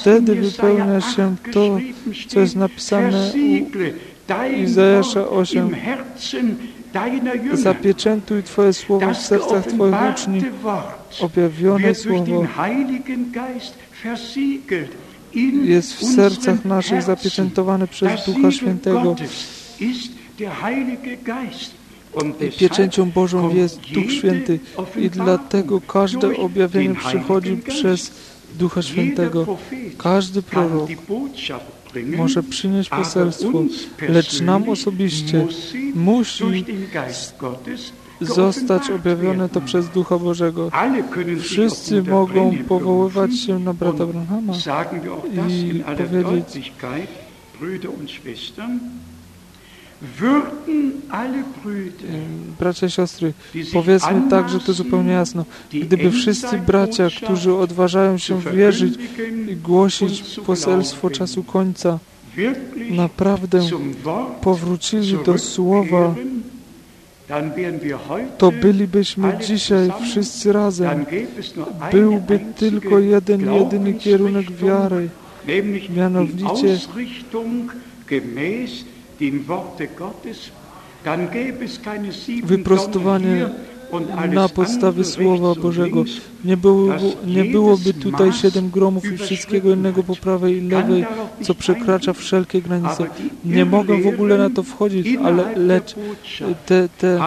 Wtedy 0.00 0.34
wypełnia 0.34 1.00
się 1.00 1.36
to, 1.52 1.78
co 2.28 2.40
jest 2.40 2.56
napisane 2.56 3.32
u 4.52 4.62
Izajasza 4.62 5.28
8. 5.28 5.76
Zapieczętuj 7.54 8.42
Twoje 8.42 8.72
słowo 8.72 9.14
w 9.14 9.16
sercach 9.16 9.66
Twoich 9.66 9.94
uczniów, 10.12 10.44
objawione 11.20 11.94
słowo 11.94 12.46
jest 15.64 15.94
w 15.94 16.14
sercach 16.14 16.64
naszych 16.64 17.02
zapieczętowane 17.02 17.88
przez 17.88 18.26
Ducha 18.26 18.50
Świętego. 18.50 19.16
I 22.40 22.50
pieczęcią 22.58 23.10
Bożą 23.10 23.54
jest 23.54 23.80
Duch 23.80 24.12
Święty. 24.12 24.58
I 24.96 25.10
dlatego 25.10 25.80
każde 25.80 26.36
objawienie 26.36 26.94
przychodzi 26.94 27.56
przez 27.56 28.12
Ducha 28.58 28.82
Świętego. 28.82 29.58
Każdy 29.98 30.42
prorok 30.42 30.90
może 32.16 32.42
przynieść 32.42 32.90
poselstwo, 32.90 33.62
lecz 34.08 34.40
nam 34.40 34.68
osobiście 34.68 35.46
musi 35.94 36.64
zostać 38.20 38.90
objawione 38.90 39.48
to 39.48 39.60
przez 39.60 39.88
Ducha 39.88 40.18
Bożego. 40.18 40.70
Wszyscy 41.40 42.02
mogą 42.02 42.56
powoływać 42.68 43.38
się 43.38 43.58
na 43.58 43.74
brata 43.74 44.06
Branhama 44.06 44.52
i 45.48 45.82
powiedzieć, 45.96 46.72
Bracia 52.58 52.86
i 52.86 52.90
siostry, 52.90 53.32
powiedzmy 53.72 54.22
tak, 54.30 54.48
że 54.48 54.60
to 54.60 54.72
zupełnie 54.72 55.12
jasno. 55.12 55.44
Gdyby 55.72 56.10
wszyscy 56.10 56.58
bracia, 56.58 57.08
którzy 57.16 57.54
odważają 57.54 58.18
się 58.18 58.40
wierzyć 58.40 58.94
i 59.48 59.56
głosić 59.56 60.40
poselstwo 60.46 61.10
czasu 61.10 61.44
końca, 61.44 61.98
naprawdę 62.90 63.60
powrócili 64.40 65.18
do 65.26 65.38
Słowa, 65.38 66.14
to 68.38 68.52
bylibyśmy 68.52 69.38
dzisiaj 69.46 69.90
wszyscy 70.02 70.52
razem. 70.52 71.06
Byłby 71.92 72.40
tylko 72.56 72.98
jeden, 72.98 73.54
jedyny 73.54 73.94
kierunek 73.94 74.50
wiary, 74.50 75.08
mianowicie 75.96 76.78
wyprostowanie 82.44 83.50
na 84.32 84.48
podstawie 84.48 85.04
Słowa 85.04 85.54
Bożego. 85.54 86.04
Nie, 86.44 86.56
było, 86.56 86.94
nie 87.26 87.44
byłoby 87.44 87.94
tutaj 87.94 88.32
siedem 88.32 88.70
gromów 88.70 89.12
i 89.12 89.16
wszystkiego 89.16 89.74
innego 89.74 90.02
po 90.02 90.16
prawej 90.16 90.56
i 90.56 90.68
lewej, 90.68 91.04
co 91.42 91.54
przekracza 91.54 92.12
wszelkie 92.12 92.62
granice. 92.62 93.06
Nie 93.44 93.64
mogę 93.64 94.02
w 94.02 94.06
ogóle 94.06 94.38
na 94.38 94.50
to 94.50 94.62
wchodzić, 94.62 95.06
ale 95.24 95.54
lecz 95.56 95.94
te, 96.66 96.88
te 96.98 97.20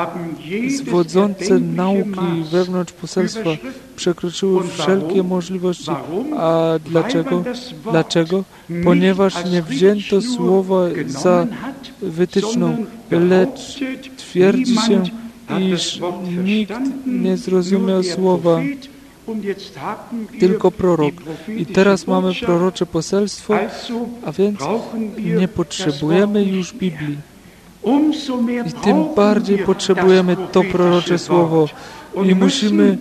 zwodzące 0.78 1.60
nauki 1.60 2.44
wewnątrz 2.52 2.94
poselstwa 2.94 3.50
przekroczyły 3.96 4.68
wszelkie 4.68 5.24
możliwości. 5.24 5.92
A 6.38 6.74
dlaczego? 6.86 7.44
Dlaczego? 7.92 8.44
Ponieważ 8.84 9.46
nie 9.52 9.62
wzięto 9.62 10.22
słowa 10.22 10.82
za 11.08 11.48
wytyczną, 12.02 12.86
lecz 13.12 13.80
twierdzi 14.18 14.76
się, 14.76 15.04
iż 15.74 16.00
nikt 16.44 16.74
nie 17.06 17.38
zrozumiał 17.38 18.04
słowa, 18.04 18.62
tylko 20.40 20.72
prorok. 20.72 21.14
I 21.58 21.66
teraz 21.66 22.08
mamy 22.08 22.34
prorocze 22.34 22.86
poselstwo, 22.86 23.54
a 24.26 24.32
więc 24.32 24.60
nie 25.40 25.48
potrzebujemy 25.48 26.44
już 26.44 26.74
Biblii. 26.74 27.18
I 28.68 28.74
tym 28.84 28.98
bardziej 29.16 29.58
potrzebujemy 29.58 30.38
to 30.52 30.64
prorocze 30.64 31.20
słowo. 31.20 31.70
I 32.26 32.36
musimy 32.36 32.98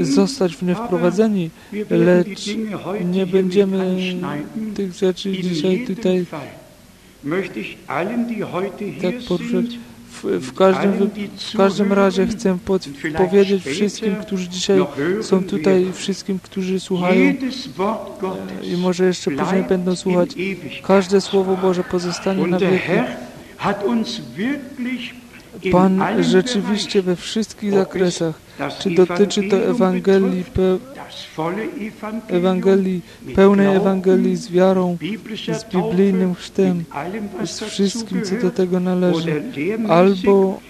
zostać 0.00 0.56
w 0.56 0.62
nie 0.62 0.74
wprowadzeni, 0.74 1.50
lecz 1.90 2.50
nie 3.04 3.26
będziemy 3.26 3.96
tych 4.74 4.92
rzeczy 4.92 5.32
dzisiaj 5.32 5.86
tutaj 5.86 6.26
tak 9.02 9.14
poruszać. 9.28 9.66
W, 10.22 10.24
w, 10.24 10.54
każdym, 10.54 11.10
w 11.52 11.56
każdym 11.56 11.92
razie 11.92 12.26
chcę 12.26 12.58
pod, 12.64 12.88
powiedzieć 13.16 13.64
wszystkim, 13.64 14.16
którzy 14.16 14.48
dzisiaj 14.48 14.80
są 15.22 15.44
tutaj, 15.44 15.86
wszystkim, 15.92 16.38
którzy 16.42 16.80
słuchają. 16.80 17.34
i 18.62 18.76
może 18.76 19.04
jeszcze 19.04 19.30
później 19.30 19.62
będą 19.62 19.96
słuchać, 19.96 20.30
każde 20.82 21.20
Słowo 21.20 21.56
Boże 21.56 21.84
pozostanie 21.84 22.46
na 22.46 22.58
wieki. 22.58 22.90
Pan 25.72 26.02
rzeczywiście 26.20 27.02
we 27.02 27.16
wszystkich 27.16 27.72
zakresach, 27.72 28.40
czy 28.78 28.90
dotyczy 28.90 29.42
to 29.48 29.56
Ewangelii, 29.56 30.44
pe, 30.44 30.78
Ewangelii, 32.28 33.00
pełnej 33.34 33.76
Ewangelii 33.76 34.36
z 34.36 34.50
wiarą, 34.50 34.96
z 35.52 35.64
biblijnym 35.64 36.34
chrztem, 36.34 36.84
z 37.44 37.60
wszystkim, 37.60 38.22
co 38.22 38.36
do 38.36 38.50
tego 38.50 38.80
należy, 38.80 39.42
albo 39.88 40.60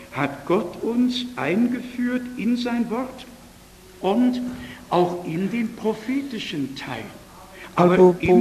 albo 7.76 8.14
po, 8.14 8.34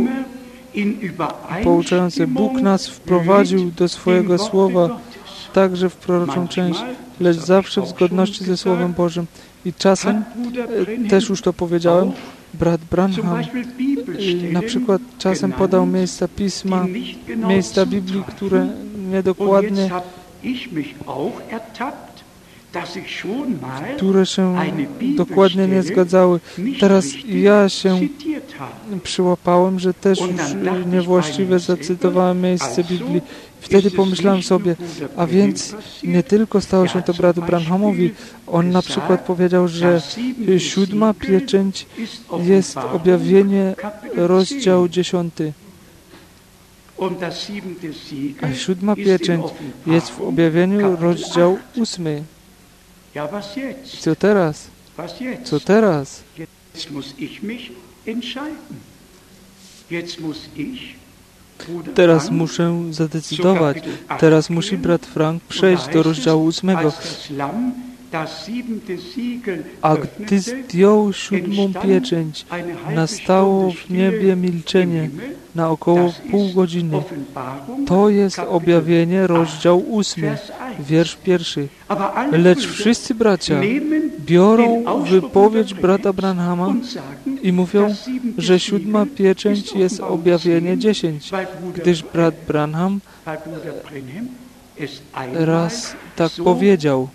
pouczający 1.64 2.28
Bóg 2.28 2.62
nas 2.62 2.88
wprowadził 2.88 3.72
do 3.72 3.88
swojego 3.90 4.38
Słowa, 4.38 5.00
także 5.56 5.90
w 5.90 5.96
proroczą 5.96 6.48
część, 6.48 6.80
lecz 7.20 7.38
zawsze 7.38 7.82
w 7.82 7.88
zgodności 7.88 8.44
ze 8.44 8.58
Słowem 8.58 8.94
Bożym. 8.94 9.26
I 9.66 9.74
czasem, 9.74 10.24
e, 11.06 11.10
też 11.10 11.30
już 11.30 11.42
to 11.42 11.54
powiedziałem, 11.54 12.12
Brat 12.54 12.82
Branham 12.92 13.40
y, 13.40 14.52
na 14.52 14.62
przykład 14.62 15.02
czasem 15.18 15.52
podał 15.52 15.86
miejsca 15.86 16.28
pisma, 16.28 16.86
miejsca 17.48 17.86
Biblii, 17.86 18.24
które 18.24 18.68
niedokładnie 19.12 19.90
które 23.98 24.26
się 24.26 24.56
dokładnie 25.16 25.68
nie 25.68 25.84
zgadzały. 25.84 26.40
Teraz 26.80 27.06
ja 27.28 27.70
się 27.70 28.00
przyłapałem, 29.04 29.80
że 29.80 29.94
też 29.94 30.20
już 30.20 30.42
niewłaściwie 30.92 31.60
zacytowałem 31.60 32.42
miejsce 32.42 32.84
Biblii. 32.84 33.22
Wtedy 33.66 33.92
pomyślałem 33.92 34.44
sobie, 34.44 34.76
a 35.18 35.28
więc 35.28 35.76
nie 36.04 36.24
tylko 36.24 36.62
stało 36.62 36.88
się 36.88 37.02
to 37.02 37.14
bratu 37.14 37.42
Branhamowi, 37.42 38.12
on 38.48 38.70
na 38.70 38.82
przykład 38.82 39.26
powiedział, 39.26 39.68
że 39.68 40.02
siódma 40.58 41.14
pieczęć 41.14 41.86
jest 42.44 42.78
objawienie, 42.78 43.76
rozdział 44.16 44.90
dziesiąty. 44.90 45.54
A 48.42 48.54
siódma 48.54 48.96
pieczęć 48.96 49.46
jest 49.88 50.10
w 50.10 50.22
objawieniu, 50.22 50.96
rozdział 50.96 51.58
ósmy. 51.76 52.24
Co 54.00 54.16
teraz? 54.16 54.68
Co 55.44 55.60
teraz? 55.60 56.24
Teraz 61.96 62.32
muszę 62.32 62.84
zadecydować. 62.92 63.78
Teraz 64.20 64.50
musi 64.50 64.78
brat 64.78 65.06
Frank 65.06 65.44
przejść 65.44 65.88
do 65.94 66.04
rozdziału 66.04 66.46
ósmego. 66.46 66.92
A 69.82 69.96
gdy 70.20 70.40
zdjął 70.40 71.14
siódmą 71.14 71.74
pieczęć, 71.74 72.46
nastało 72.96 73.72
w 73.72 73.90
niebie 73.90 74.36
milczenie 74.36 75.10
na 75.56 75.70
około 75.70 76.14
pół 76.32 76.54
godziny. 76.54 77.04
To 77.88 78.10
jest 78.10 78.40
objawienie, 78.40 79.28
rozdział 79.28 79.80
ósmy, 79.80 80.38
wiersz 80.80 81.16
pierwszy. 81.16 81.68
Lecz 82.32 82.68
wszyscy 82.68 83.16
bracia 83.16 83.62
biorą 84.20 84.84
wypowiedź 85.04 85.74
brata 85.74 86.14
Branhama 86.14 86.74
i 87.42 87.54
mówią, 87.54 87.96
że 88.38 88.60
siódma 88.60 89.06
pieczęć 89.06 89.74
jest 89.74 90.00
objawienie 90.00 90.78
dziesięć, 90.78 91.32
gdyż 91.76 92.04
brat 92.04 92.36
Branham 92.48 93.00
raz 95.34 95.96
tak 96.16 96.32
powiedział. 96.44 97.10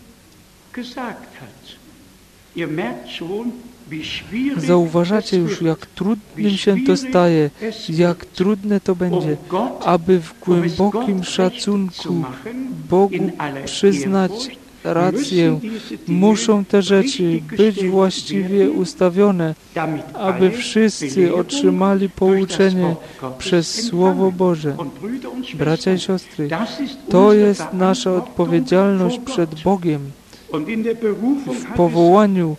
Zauważacie 4.56 5.36
już, 5.36 5.62
jak 5.62 5.86
trudnym 5.86 6.50
się 6.50 6.76
to 6.86 6.96
staje, 6.96 7.50
jak 7.88 8.24
trudne 8.24 8.80
to 8.80 8.96
będzie, 8.96 9.36
aby 9.84 10.20
w 10.20 10.40
głębokim 10.40 11.24
szacunku 11.24 12.24
Bogu 12.90 13.30
przyznać 13.64 14.32
rację. 14.84 15.60
Muszą 16.08 16.64
te 16.64 16.82
rzeczy 16.82 17.42
być 17.56 17.86
właściwie 17.86 18.70
ustawione, 18.70 19.54
aby 20.14 20.50
wszyscy 20.50 21.34
otrzymali 21.34 22.08
pouczenie 22.08 22.96
przez 23.38 23.86
Słowo 23.86 24.32
Boże. 24.32 24.76
Bracia 25.54 25.92
i 25.92 25.98
siostry, 25.98 26.48
to 27.08 27.32
jest 27.32 27.64
nasza 27.72 28.12
odpowiedzialność 28.12 29.18
przed 29.18 29.62
Bogiem. 29.62 30.10
W 30.52 31.76
powołaniu 31.76 32.56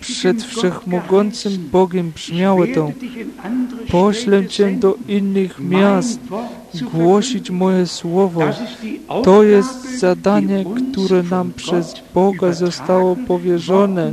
przed 0.00 0.42
Wszechmogącym 0.42 1.68
Bogiem 1.72 2.10
brzmiało 2.10 2.66
to 2.66 2.92
Poślę 3.90 4.46
Cię 4.46 4.70
do 4.70 4.94
innych 5.08 5.60
miast, 5.60 6.20
głosić 6.92 7.50
moje 7.50 7.86
słowo. 7.86 8.40
To 9.24 9.42
jest 9.42 9.98
zadanie, 9.98 10.64
które 10.92 11.22
nam 11.22 11.52
przez 11.52 11.94
Boga 12.14 12.52
zostało 12.52 13.16
powierzone. 13.16 14.12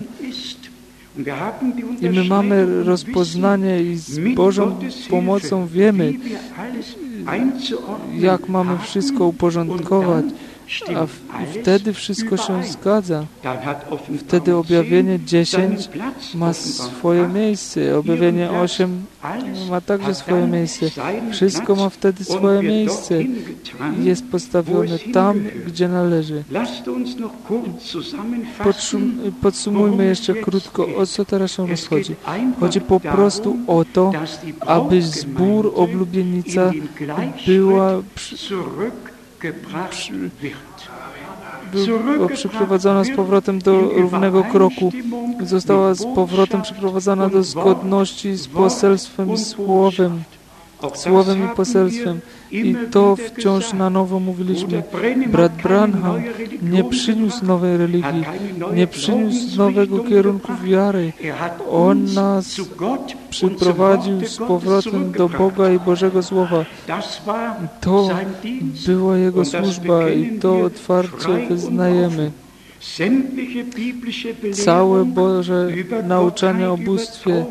I 2.02 2.10
my 2.10 2.24
mamy 2.24 2.84
rozpoznanie 2.84 3.84
i 3.84 3.96
z 3.96 4.36
Bożą 4.36 4.76
pomocą 5.10 5.68
wiemy, 5.68 6.14
jak 8.20 8.50
mamy 8.50 8.78
wszystko 8.78 9.26
uporządkować 9.26 10.26
a 10.96 11.08
wtedy 11.62 11.94
wszystko 11.94 12.38
się 12.38 12.64
zgadza. 12.64 13.26
Wtedy 14.20 14.56
objawienie 14.56 15.20
10 15.20 15.90
ma 16.36 16.54
swoje 16.54 17.28
miejsce, 17.28 17.98
objawienie 17.98 18.52
8 18.52 19.06
ma 19.70 19.82
także 19.82 20.16
swoje 20.16 20.48
miejsce. 20.48 20.86
Wszystko 21.32 21.76
ma 21.76 21.90
wtedy 21.90 22.24
swoje 22.24 22.64
miejsce 22.64 23.22
i 23.22 24.04
jest 24.04 24.26
postawione 24.32 25.00
tam, 25.00 25.44
gdzie 25.68 25.88
należy. 25.88 26.44
Podsum 28.64 29.18
podsumujmy 29.42 30.06
jeszcze 30.06 30.34
krótko, 30.34 30.88
o 30.98 31.06
co 31.06 31.26
teraz 31.26 31.52
się 31.52 31.68
rozchodzi. 31.68 32.16
Chodzi 32.60 32.82
po 32.82 33.00
prostu 33.00 33.58
o 33.68 33.86
to, 33.94 34.12
aby 34.60 35.02
zbór 35.02 35.72
oblubienica 35.76 36.72
była 37.48 38.02
przy, 38.16 38.56
była 42.06 42.30
przyprowadzona 42.30 43.04
z 43.04 43.16
powrotem 43.16 43.60
do 43.60 43.80
równego 43.80 44.44
kroku, 44.44 44.92
została 45.44 45.94
z 45.94 46.04
powrotem 46.16 46.62
przyprowadzona 46.62 47.30
do 47.30 47.44
zgodności 47.44 48.36
z 48.36 48.48
poselstwem, 48.48 49.38
słowem, 49.38 50.24
słowem 50.94 51.46
i 51.46 51.56
poselstwem. 51.56 52.20
I 52.52 52.76
to 52.92 53.16
wciąż 53.16 53.74
na 53.74 53.90
nowo 53.90 54.20
mówiliśmy. 54.20 54.84
Brat 55.28 55.62
Branham 55.64 56.22
nie 56.62 56.84
przyniósł 56.84 57.46
nowej 57.46 57.78
religii, 57.78 58.24
nie 58.74 58.88
przyniósł 58.88 59.58
nowego 59.58 60.00
kierunku 60.00 60.52
wiary. 60.64 61.14
On 61.72 62.06
nas 62.14 62.62
przyprowadził 63.30 64.26
z 64.26 64.38
powrotem 64.38 65.12
do 65.12 65.30
Boga 65.30 65.72
i 65.72 65.80
Bożego 65.80 66.24
Słowa. 66.24 66.66
To 67.82 68.10
była 68.86 69.18
Jego 69.18 69.46
służba 69.46 70.10
i 70.10 70.40
to 70.40 70.60
otwarcie 70.62 71.48
wyznajemy. 71.50 72.32
Całe 74.54 75.06
Boże 75.06 75.68
nauczanie 76.08 76.70
o 76.70 76.78
bóstwie, 76.78 77.46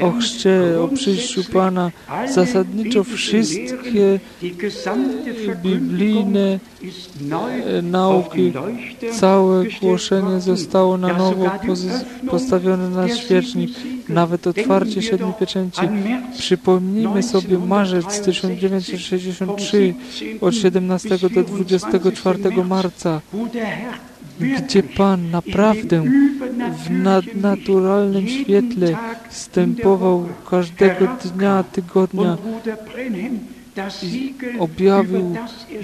o 0.00 0.12
chrzcie, 0.12 0.80
o 0.80 0.88
przyjściu 0.88 1.44
Pana, 1.52 1.90
zasadniczo 2.34 3.04
wszystkie 3.04 4.20
biblijne 5.62 6.58
e, 7.66 7.82
nauki, 7.82 8.52
całe 9.12 9.64
głoszenie 9.80 10.40
zostało 10.40 10.96
na 10.96 11.18
nowo 11.18 11.50
postawione 12.30 12.90
na 12.90 13.08
świecznik, 13.08 13.70
nawet 14.08 14.46
otwarcie 14.46 15.02
siedmiu 15.02 15.32
pieczęci. 15.40 15.82
Przypomnijmy 16.38 17.22
sobie 17.22 17.58
marzec 17.58 18.20
1963 18.20 19.94
od 20.40 20.54
17 20.54 21.08
do 21.08 21.42
24 21.42 22.64
marca 22.64 23.20
gdzie 24.40 24.82
Pan 24.82 25.30
naprawdę 25.30 26.02
w 26.84 26.90
nadnaturalnym 26.90 28.28
świetle 28.28 28.96
wstępował 29.30 30.28
każdego 30.50 31.06
dnia, 31.34 31.62
tygodnia 31.62 32.36
i 34.02 34.34
objawił 34.58 35.36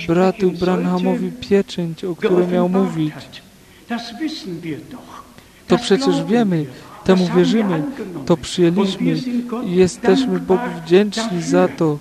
bratu 0.06 0.50
Branhamowi 0.50 1.32
pieczęć, 1.32 2.04
o 2.04 2.16
której 2.16 2.48
miał 2.48 2.68
mówić. 2.68 3.14
To 5.66 5.78
przecież 5.78 6.24
wiemy, 6.24 6.66
temu 7.04 7.28
wierzymy, 7.36 7.82
to 8.26 8.36
przyjęliśmy 8.36 9.14
i 9.66 9.76
jesteśmy 9.76 10.40
Bogu 10.40 10.62
wdzięczni 10.84 11.42
za 11.42 11.68
to. 11.68 11.98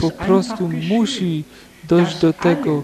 Po 0.00 0.10
prostu 0.10 0.70
musi 0.88 1.44
dojść 1.92 2.20
do 2.20 2.32
tego, 2.32 2.82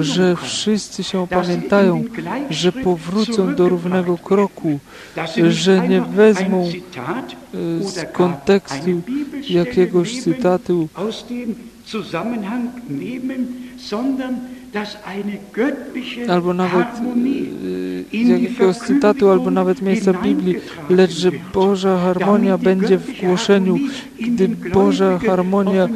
że 0.00 0.36
wszyscy 0.36 1.04
się 1.04 1.20
opamiętają, 1.20 2.04
że 2.50 2.72
powrócą 2.72 3.54
do 3.54 3.68
równego 3.68 4.18
kroku, 4.18 4.78
że 5.48 5.88
nie 5.88 6.00
wezmą 6.00 6.58
e, 6.64 7.84
z 7.84 8.12
kontekstu 8.12 9.02
jakiegoś 9.48 10.22
cytatu, 10.22 10.88
albo 16.28 16.54
nawet 16.54 16.88
e, 18.12 18.24
z 18.24 18.28
jakiegoś 18.28 18.76
cytatu, 18.76 19.30
albo 19.30 19.50
nawet 19.50 19.82
miejsca 19.82 20.12
Biblii, 20.12 20.56
lecz 20.90 21.10
że 21.10 21.30
Boża 21.54 21.98
harmonia 21.98 22.58
będzie 22.58 22.98
w 22.98 23.20
głoszeniu, 23.20 23.78
gdy 24.20 24.48
Boża 24.48 25.18
harmonia 25.18 25.88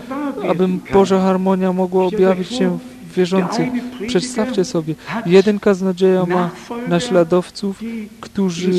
aby 0.48 0.68
Boża 0.92 1.20
harmonia 1.20 1.72
mogła 1.72 2.04
objawić 2.04 2.48
się 2.48 2.78
wierzących. 3.16 3.68
Przedstawcie 4.06 4.64
sobie, 4.64 4.94
jeden 5.26 5.60
kaznodzieja 5.60 6.26
ma 6.26 6.50
naśladowców, 6.88 7.80
którzy 8.20 8.70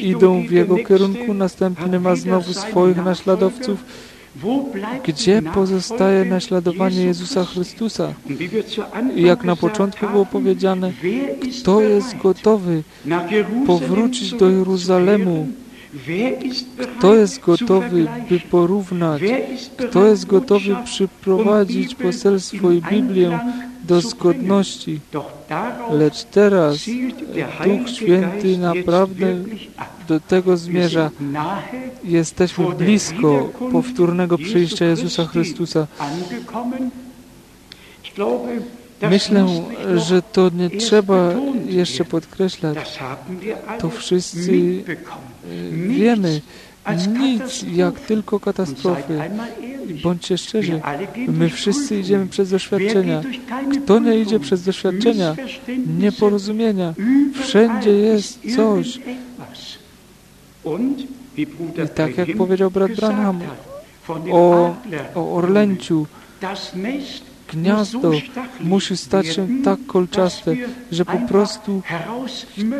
idą 0.00 0.46
w 0.46 0.50
jego 0.50 0.76
kierunku, 0.76 1.34
następny 1.34 2.00
ma 2.00 2.16
znowu 2.16 2.52
swoich 2.52 2.96
naśladowców. 2.96 3.84
Gdzie 5.04 5.42
pozostaje 5.42 6.24
naśladowanie 6.24 7.04
Jezusa 7.04 7.44
Chrystusa? 7.44 8.14
I 9.16 9.22
jak 9.22 9.44
na 9.44 9.56
początku 9.56 10.06
było 10.06 10.26
powiedziane, 10.26 10.92
kto 11.60 11.80
jest 11.80 12.16
gotowy 12.16 12.82
powrócić 13.66 14.32
do 14.32 14.50
Jeruzalemu 14.50 15.46
kto 16.98 17.14
jest 17.14 17.40
gotowy, 17.40 18.06
by 18.30 18.40
porównać? 18.40 19.22
Kto 19.76 20.06
jest 20.06 20.26
gotowy 20.26 20.76
przyprowadzić 20.84 21.94
poselstwo 21.94 22.70
i 22.70 22.82
Biblię 22.82 23.38
do 23.88 24.00
zgodności? 24.00 25.00
Lecz 25.90 26.24
teraz 26.24 26.76
Duch 27.64 27.90
Święty 27.90 28.58
naprawdę 28.58 29.36
do 30.08 30.20
tego 30.20 30.56
zmierza. 30.56 31.10
Jesteśmy 32.04 32.74
blisko 32.74 33.50
powtórnego 33.72 34.38
przyjścia 34.38 34.84
Jezusa 34.84 35.26
Chrystusa. 35.26 35.86
Myślę, 39.10 39.46
że 39.96 40.22
to 40.22 40.50
nie 40.54 40.70
trzeba 40.70 41.32
jeszcze 41.66 42.04
podkreślać. 42.04 42.98
To 43.78 43.90
wszyscy 43.90 44.84
wiemy. 45.72 46.40
Nic 47.20 47.64
jak 47.72 48.00
tylko 48.00 48.40
katastrofy. 48.40 49.20
Bądźcie 50.02 50.38
szczerzy, 50.38 50.80
my 51.28 51.48
wszyscy 51.48 52.00
idziemy 52.00 52.26
przez 52.26 52.50
doświadczenia. 52.50 53.22
Kto 53.84 53.98
nie 53.98 54.18
idzie 54.18 54.40
przez 54.40 54.62
doświadczenia, 54.62 55.36
nieporozumienia, 55.98 56.94
wszędzie 57.42 57.90
jest 57.90 58.40
coś. 58.56 59.00
I 61.36 61.46
tak 61.94 62.18
jak 62.18 62.36
powiedział 62.36 62.70
brat 62.70 62.92
Branham 62.92 63.40
o, 64.32 64.74
o 65.14 65.36
orlęciu, 65.36 66.06
gniazdo 67.54 68.12
musi 68.60 68.96
stać 68.96 69.26
się 69.26 69.48
tak 69.64 69.86
kolczaste, 69.86 70.56
że 70.92 71.04
po 71.04 71.18
prostu 71.28 71.82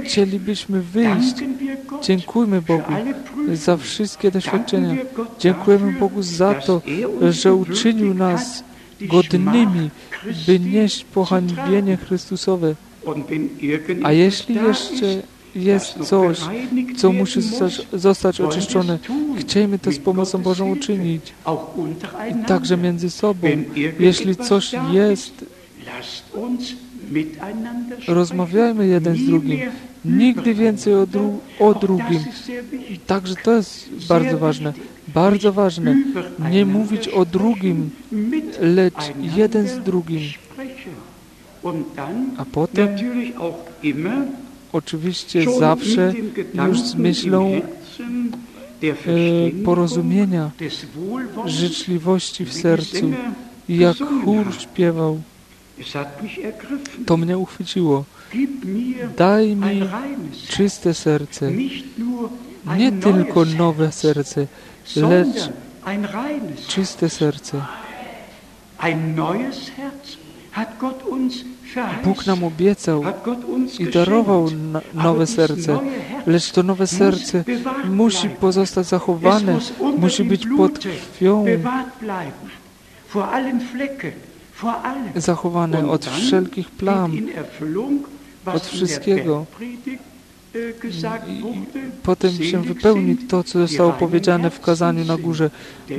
chcielibyśmy 0.04 0.82
wyjść. 0.82 1.34
Dziękujmy 2.02 2.62
Bogu 2.62 2.92
za 3.52 3.76
wszystkie 3.76 4.30
doświadczenia. 4.30 4.94
Dziękujemy 5.38 5.92
Bogu 5.92 6.22
za 6.22 6.54
to, 6.54 6.82
że 7.30 7.54
uczynił 7.54 8.14
nas 8.14 8.64
godnymi, 9.00 9.90
by 10.46 10.60
nieść 10.60 11.04
pohańbienie 11.04 11.96
Chrystusowe. 11.96 12.74
A 14.02 14.12
jeśli 14.12 14.54
jeszcze 14.54 15.06
jest 15.56 15.98
coś, 16.04 16.40
co 16.96 17.12
musi 17.12 17.42
zostać, 17.42 17.86
zostać 17.92 18.40
oczyszczone. 18.40 18.98
Chciejmy 19.38 19.78
to 19.78 19.92
z 19.92 19.98
pomocą 19.98 20.42
Bożą 20.42 20.70
uczynić. 20.70 21.32
Także 22.46 22.76
między 22.76 23.10
sobą. 23.10 23.48
Jeśli 23.98 24.36
coś 24.36 24.74
jest, 24.92 25.44
rozmawiajmy 28.08 28.86
jeden 28.86 29.16
z 29.16 29.26
drugim. 29.26 29.60
Nigdy 30.04 30.54
więcej 30.54 30.94
o, 30.94 31.06
dru 31.06 31.38
o 31.60 31.74
drugim. 31.74 32.24
Także 33.06 33.34
to 33.36 33.52
jest 33.52 33.88
bardzo 34.08 34.38
ważne. 34.38 34.72
Bardzo 35.08 35.52
ważne. 35.52 35.96
Nie 36.50 36.66
mówić 36.66 37.08
o 37.08 37.24
drugim, 37.24 37.90
lecz 38.60 39.12
jeden 39.36 39.68
z 39.68 39.78
drugim. 39.78 40.20
A 42.36 42.44
potem 42.44 42.88
oczywiście 44.74 45.58
zawsze 45.58 46.12
już 46.68 46.80
z 46.80 46.94
myślą 46.94 47.52
e, 47.52 47.60
porozumienia, 49.64 50.50
życzliwości 51.46 52.44
w 52.44 52.52
sercu. 52.52 53.10
I 53.68 53.76
jak 53.76 53.96
chór 54.24 54.46
śpiewał, 54.58 55.20
to 57.06 57.16
mnie 57.16 57.38
uchwyciło. 57.38 58.04
Daj 59.16 59.56
mi 59.56 59.82
czyste 60.48 60.94
serce, 60.94 61.52
nie 62.78 62.92
tylko 62.92 63.44
nowe 63.44 63.92
serce, 63.92 64.46
lecz 64.96 65.50
czyste 66.68 67.10
serce. 67.10 67.62
Bóg 72.04 72.26
nam 72.26 72.44
obiecał 72.44 73.04
i 73.78 73.86
darował 73.86 74.48
nowe 74.94 75.26
serce, 75.26 75.78
lecz 76.26 76.50
to 76.50 76.62
nowe 76.62 76.86
serce 76.86 77.44
musi 77.84 78.28
pozostać 78.28 78.86
zachowane, 78.86 79.58
musi 79.98 80.24
być 80.24 80.46
pod 80.56 80.78
krwią 80.78 81.44
zachowane 85.16 85.88
od 85.88 86.06
wszelkich 86.06 86.70
plam, 86.70 87.12
od 88.46 88.66
wszystkiego. 88.66 89.46
I 91.28 91.42
potem 92.02 92.32
się 92.32 92.62
wypełni 92.62 93.16
to, 93.16 93.44
co 93.44 93.58
zostało 93.66 93.92
powiedziane 93.92 94.50
w 94.50 94.60
kazaniu 94.60 95.04
na 95.04 95.16
górze. 95.16 95.50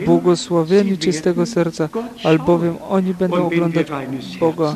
Błogosławieni 0.06 0.98
czystego 0.98 1.46
serca, 1.46 1.90
albowiem 2.24 2.76
oni 2.90 3.14
będą 3.14 3.46
oglądać 3.46 3.88
Boga. 4.40 4.76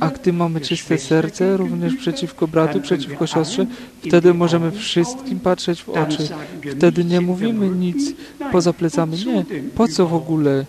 A 0.00 0.08
gdy 0.10 0.32
mamy 0.32 0.60
czyste 0.60 0.98
serce, 0.98 1.56
również 1.56 1.96
przeciwko 1.96 2.48
bratu, 2.48 2.80
przeciwko 2.80 3.26
siostrze, 3.26 3.66
wtedy 4.08 4.34
możemy 4.34 4.70
wszystkim 4.70 5.40
patrzeć 5.40 5.82
w 5.82 5.88
oczy. 5.88 6.28
Wtedy 6.76 7.04
nie 7.04 7.20
mówimy 7.20 7.68
nic 7.68 8.12
poza 8.52 8.72
plecami. 8.72 9.16
Nie, 9.26 9.44
po 9.74 9.88
co 9.88 10.06
w 10.06 10.14
ogóle? 10.14 10.64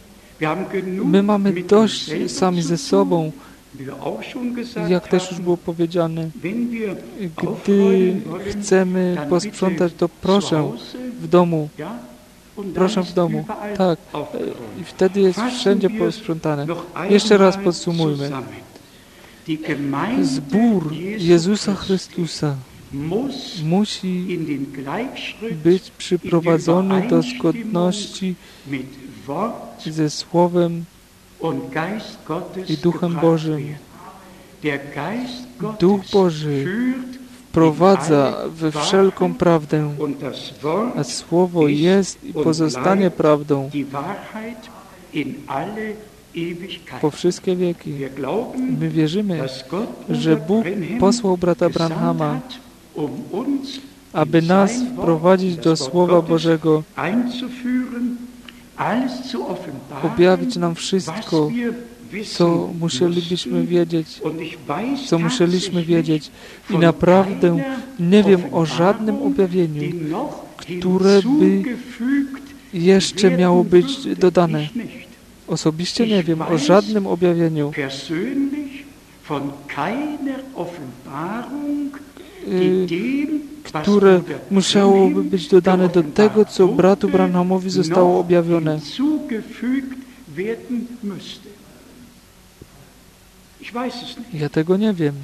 My 1.05 1.23
mamy 1.23 1.53
dość 1.63 2.11
sami 2.27 2.61
ze 2.61 2.77
sobą. 2.77 3.31
Jak 4.89 5.07
też 5.07 5.31
już 5.31 5.39
było 5.39 5.57
powiedziane, 5.57 6.29
gdy 7.63 8.15
chcemy 8.49 9.17
posprzątać, 9.29 9.93
to 9.97 10.09
proszę 10.09 10.71
w 11.21 11.27
domu, 11.27 11.69
Proszę 12.75 13.03
w 13.03 13.13
domu. 13.13 13.45
Tak. 13.77 13.99
I 14.81 14.83
wtedy 14.83 15.19
jest 15.21 15.39
wszędzie 15.39 15.89
posprzątane. 15.89 16.67
Jeszcze 17.09 17.37
raz 17.37 17.57
podsumujmy. 17.57 18.31
Zbór 20.21 20.93
Jezusa 21.17 21.75
Chrystusa 21.75 22.55
musi 23.63 24.39
być 25.63 25.91
przyprowadzony 25.97 27.07
do 27.07 27.21
zgodności 27.21 28.35
ze 29.85 30.09
Słowem 30.09 30.85
i 32.69 32.77
Duchem 32.77 33.15
Bożym. 33.21 33.75
Duch 35.79 36.01
Boży 36.13 36.65
wprowadza 37.53 38.33
we 38.49 38.71
wszelką 38.71 39.33
prawdę, 39.33 39.93
a 40.95 41.03
Słowo 41.03 41.67
jest 41.67 42.23
i 42.23 42.33
pozostanie 42.33 43.11
prawdą. 43.11 43.69
po 47.01 47.11
wszystkie 47.11 47.55
wieki. 47.55 47.93
My 48.79 48.89
wierzymy, 48.89 49.47
że 50.09 50.35
Bóg 50.35 50.65
posłał 50.99 51.37
brata 51.37 51.69
Branhama, 51.69 52.39
aby 54.13 54.41
nas 54.41 54.71
wprowadzić 54.93 55.55
do 55.55 55.75
Słowa 55.75 56.21
Bożego, 56.21 56.83
objawić 60.03 60.55
nam 60.55 60.75
wszystko, 60.75 61.49
co 62.21 62.69
musielibyśmy 62.79 63.65
wiedzieć, 63.67 64.21
co 65.07 65.19
musieliśmy 65.19 65.83
wiedzieć. 65.83 66.31
I 66.69 66.77
naprawdę 66.77 67.63
nie 67.99 68.23
wiem 68.23 68.41
o 68.51 68.65
żadnym 68.65 69.21
objawieniu, 69.21 69.81
które 70.57 71.21
by 71.39 71.63
jeszcze 72.73 73.37
miało 73.37 73.63
być 73.63 74.15
dodane. 74.15 74.69
Osobiście 75.47 76.07
nie 76.07 76.23
wiem 76.23 76.41
o 76.41 76.57
żadnym 76.57 77.07
objawieniu, 77.07 77.71
y, 82.47 82.87
które 83.73 84.21
musiałoby 84.51 85.23
być 85.23 85.47
dodane 85.47 85.89
do 85.89 86.03
tego, 86.03 86.45
co 86.45 86.67
bratu 86.67 87.09
Branhamowi 87.09 87.69
zostało 87.69 88.19
objawione. 88.19 88.79
Ja 94.33 94.49
tego 94.49 94.77
nie 94.77 94.93
wiem. 94.93 95.15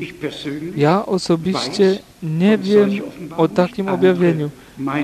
Ja 0.76 1.06
osobiście 1.06 2.00
nie 2.24 2.58
wiem 2.58 2.90
o 3.38 3.48
takim 3.48 3.88
objawieniu. 3.88 4.50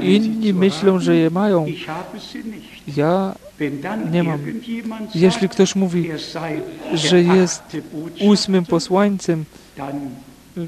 Inni 0.02 0.54
myślą, 0.54 1.00
że 1.00 1.16
je 1.16 1.30
mają. 1.30 1.66
Ja 2.98 3.36
nie 4.12 4.24
mam. 4.24 4.40
Jeśli 5.16 5.50
ktoś 5.50 5.76
mówi, 5.76 6.10
że 6.94 7.22
jest 7.22 7.64
ósmym 8.20 8.66
posłańcem, 8.66 9.46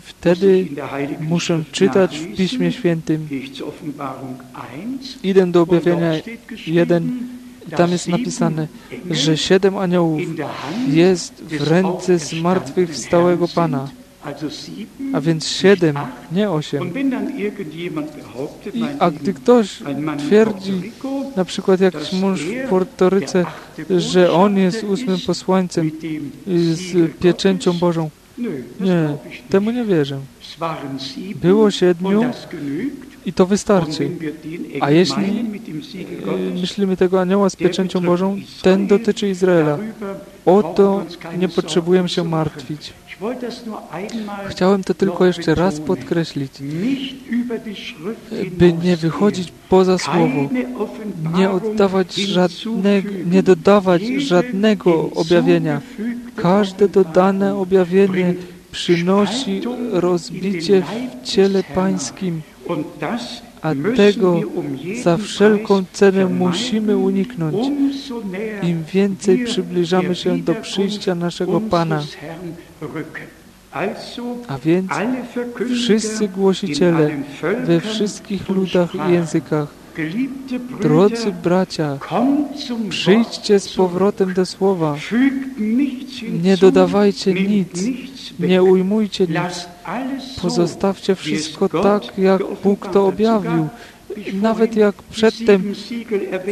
wtedy 0.02 0.68
muszę 1.20 1.64
czytać 1.72 2.20
w 2.20 2.36
Piśmie 2.36 2.72
Świętym. 2.72 3.28
Idę 5.24 5.52
do 5.52 5.62
objawienia 5.62 6.12
1, 6.68 7.20
tam 7.76 7.92
jest 7.92 8.08
napisane, 8.08 8.68
że 9.12 9.38
siedem 9.38 9.78
aniołów 9.78 10.22
jest 10.88 11.34
w 11.44 11.68
ręce 11.68 12.20
zmartwychwstałego 12.20 13.48
Pana. 13.48 13.88
A 15.14 15.22
więc 15.22 15.48
siedem, 15.48 15.96
nie 16.32 16.50
osiem. 16.50 16.94
I, 18.74 18.84
a 19.00 19.12
gdy 19.12 19.34
ktoś 19.34 19.80
twierdzi, 20.18 20.92
na 21.36 21.46
przykład 21.46 21.80
jakiś 21.80 22.14
mąż 22.14 22.42
w 22.42 22.70
Portoryce, 22.70 23.46
że 23.98 24.32
on 24.32 24.58
jest 24.58 24.84
ósmym 24.84 25.18
posłańcem 25.28 25.92
z 26.48 27.16
pieczęcią 27.20 27.74
Bożą, 27.74 28.10
nie, 28.80 29.18
temu 29.50 29.72
nie 29.72 29.86
wierzę. 29.86 30.20
Było 31.42 31.72
siedmiu 31.72 32.24
i 33.26 33.34
to 33.34 33.46
wystarczy. 33.46 34.10
A 34.82 34.92
jeśli 34.92 35.44
myślimy 36.62 36.98
tego 36.98 37.22
anioła 37.22 37.50
z 37.50 37.56
pieczęcią 37.56 38.02
Bożą, 38.02 38.38
ten 38.62 38.88
dotyczy 38.88 39.30
Izraela. 39.30 39.78
O 40.46 40.64
to 40.64 41.06
nie 41.40 41.50
potrzebujemy 41.50 42.10
się 42.10 42.24
martwić. 42.24 42.94
Chciałem 44.50 44.84
to 44.84 44.94
tylko 44.94 45.26
jeszcze 45.26 45.56
raz 45.56 45.80
podkreślić, 45.80 46.52
by 48.52 48.74
nie 48.74 48.98
wychodzić 48.98 49.54
poza 49.70 49.98
Słowo, 49.98 50.50
nie 51.38 51.50
oddawać 51.50 52.16
żadnego, 52.16 53.10
nie 53.32 53.44
dodawać 53.44 54.02
żadnego 54.18 55.10
objawienia. 55.16 55.82
Każde 56.36 56.90
dodane 56.90 57.56
objawienie 57.56 58.34
przynosi 58.78 59.62
rozbicie 59.92 60.82
w 60.82 61.28
ciele 61.28 61.64
Pańskim, 61.64 62.42
a 63.62 63.74
tego 63.96 64.42
za 65.04 65.18
wszelką 65.18 65.84
cenę 65.94 66.26
musimy 66.26 66.98
uniknąć. 66.98 67.56
Im 68.64 68.84
więcej 68.94 69.46
przybliżamy 69.46 70.16
się 70.16 70.38
do 70.38 70.56
przyjścia 70.56 71.16
naszego 71.16 71.62
Pana. 71.62 72.04
A 74.48 74.58
więc 74.58 74.92
wszyscy 75.74 76.28
głosiciele 76.28 77.12
we 77.64 77.82
wszystkich 77.82 78.50
ludach 78.50 78.96
i 78.96 79.12
językach, 79.12 79.70
drodzy 80.82 81.32
bracia, 81.44 82.00
przyjdźcie 82.90 83.60
z 83.60 83.74
powrotem 83.74 84.34
do 84.34 84.46
Słowa. 84.46 84.96
Nie 86.44 86.58
dodawajcie 86.58 87.34
nic, 87.34 87.84
nie 88.40 88.64
ujmujcie 88.64 89.28
nic. 89.28 89.68
Pozostawcie 90.42 91.16
wszystko 91.16 91.70
tak, 91.70 92.18
jak 92.18 92.42
Bóg 92.64 92.88
to 92.88 93.08
objawił. 93.08 93.68
Nawet 94.34 94.76
jak 94.76 94.96
przedtem 94.96 95.74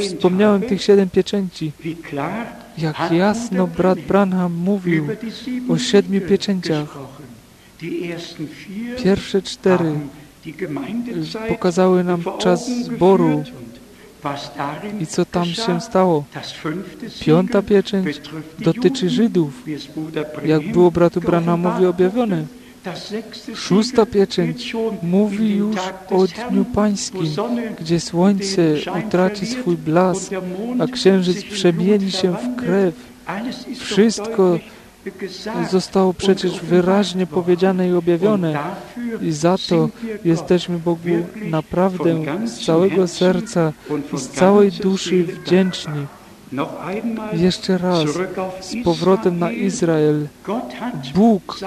wspomniałem 0.02 0.62
tych 0.62 0.82
siedem 0.82 1.10
pieczęci, 1.10 1.72
jak 2.78 3.12
jasno 3.12 3.68
brat 3.68 4.00
Branham 4.00 4.54
mówił 4.54 5.08
o 5.70 5.78
siedmiu 5.78 6.22
pieczęciach. 6.22 6.98
Pierwsze 9.04 9.42
cztery 9.42 9.94
pokazały 11.50 12.04
nam 12.04 12.24
czas 12.40 12.70
zboru 12.70 13.44
i 15.00 15.08
co 15.08 15.26
tam 15.26 15.46
się 15.46 15.82
stało. 15.82 16.24
Piąta 17.20 17.62
pieczęć 17.62 18.22
dotyczy 18.60 19.10
Żydów, 19.10 19.64
jak 20.46 20.72
było 20.72 20.92
bratu 20.92 21.22
Branhamowi 21.22 21.86
objawione. 21.86 22.46
Szósta 23.56 24.06
pieczęć 24.06 24.74
mówi 25.04 25.56
już 25.56 25.76
o 26.10 26.28
Dniu 26.50 26.66
Pańskim, 26.66 27.36
gdzie 27.80 28.00
słońce 28.00 28.62
utraci 29.08 29.46
swój 29.46 29.78
blask, 29.78 30.32
a 30.80 30.88
księżyc 30.88 31.44
przemieni 31.44 32.12
się 32.12 32.32
w 32.32 32.56
krew. 32.56 32.96
Wszystko 33.78 34.60
zostało 35.72 36.14
przecież 36.14 36.60
wyraźnie 36.60 37.28
powiedziane 37.28 37.90
i 37.90 37.94
objawione 37.94 38.76
i 39.22 39.32
za 39.32 39.58
to 39.70 39.90
jesteśmy 40.26 40.80
Bogu 40.80 41.26
naprawdę 41.50 42.16
z 42.48 42.66
całego 42.66 43.08
serca 43.08 43.74
z 44.14 44.28
całej 44.28 44.72
duszy 44.72 45.24
wdzięczni. 45.24 46.06
Jeszcze 47.34 47.78
raz, 47.78 48.10
z 48.62 48.84
powrotem 48.84 49.40
na 49.40 49.52
Izrael, 49.52 50.28
Bóg 51.16 51.60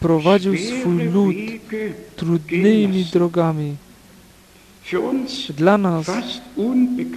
prowadził 0.00 0.56
swój 0.56 1.04
lud 1.04 1.36
trudnymi 2.16 3.04
drogami. 3.04 3.76
Dla 5.56 5.78
nas 5.78 6.06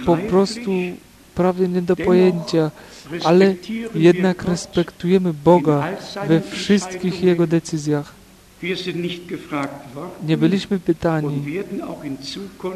po 0.06 0.16
prostu 0.16 0.70
prawie 1.34 1.68
nie 1.68 1.82
do 1.82 1.96
pojęcia, 1.96 2.70
ale 3.24 3.54
jednak 3.94 4.44
respektujemy 4.44 5.34
Boga 5.44 5.88
we 6.28 6.40
wszystkich 6.40 7.22
Jego 7.22 7.46
decyzjach. 7.46 8.12
Nie 10.26 10.36
byliśmy 10.36 10.78
pytani 10.78 11.44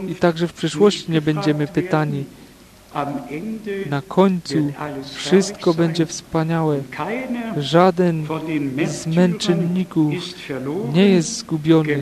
i 0.09 0.15
także 0.15 0.49
w 0.49 0.53
przyszłości 0.53 1.13
nie 1.13 1.21
będziemy 1.21 1.67
pytani. 1.67 2.25
Na 3.91 4.03
końcu 4.03 4.73
wszystko 5.15 5.75
będzie 5.75 6.07
wspaniałe. 6.07 6.81
Żaden 7.57 8.27
z 8.87 9.07
męczenników 9.07 10.15
nie 10.95 11.09
jest 11.09 11.37
zgubiony. 11.37 11.99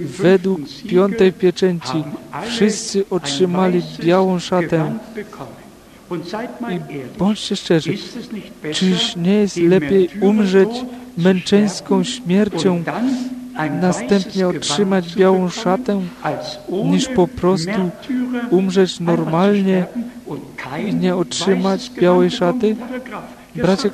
Według 0.00 0.60
piątej 0.88 1.32
pieczęci 1.32 2.04
wszyscy 2.46 3.04
otrzymali 3.10 3.82
białą 4.04 4.38
szatę. 4.38 4.98
I 6.10 7.18
bądźcie 7.18 7.56
szczerzy, 7.56 7.94
czyż 8.72 9.16
nie 9.16 9.34
jest 9.34 9.56
lepiej 9.56 10.08
umrzeć 10.20 10.68
męczeńską 11.18 12.04
śmiercią, 12.04 12.82
następnie 13.80 14.48
otrzymać 14.48 15.14
białą 15.14 15.48
szatę, 15.48 16.00
niż 16.84 17.08
po 17.08 17.28
prostu 17.28 17.90
umrzeć 18.50 19.00
normalnie 19.00 19.86
i 20.86 20.94
nie 20.94 21.16
otrzymać 21.16 21.90
białej 21.90 22.30
szaty? 22.30 22.76
Bracie, 23.54 23.90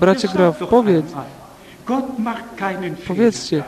bracie 0.00 0.28
Graf, 0.28 0.58
powiedz, 0.70 1.06
Powiedzcie, 3.06 3.64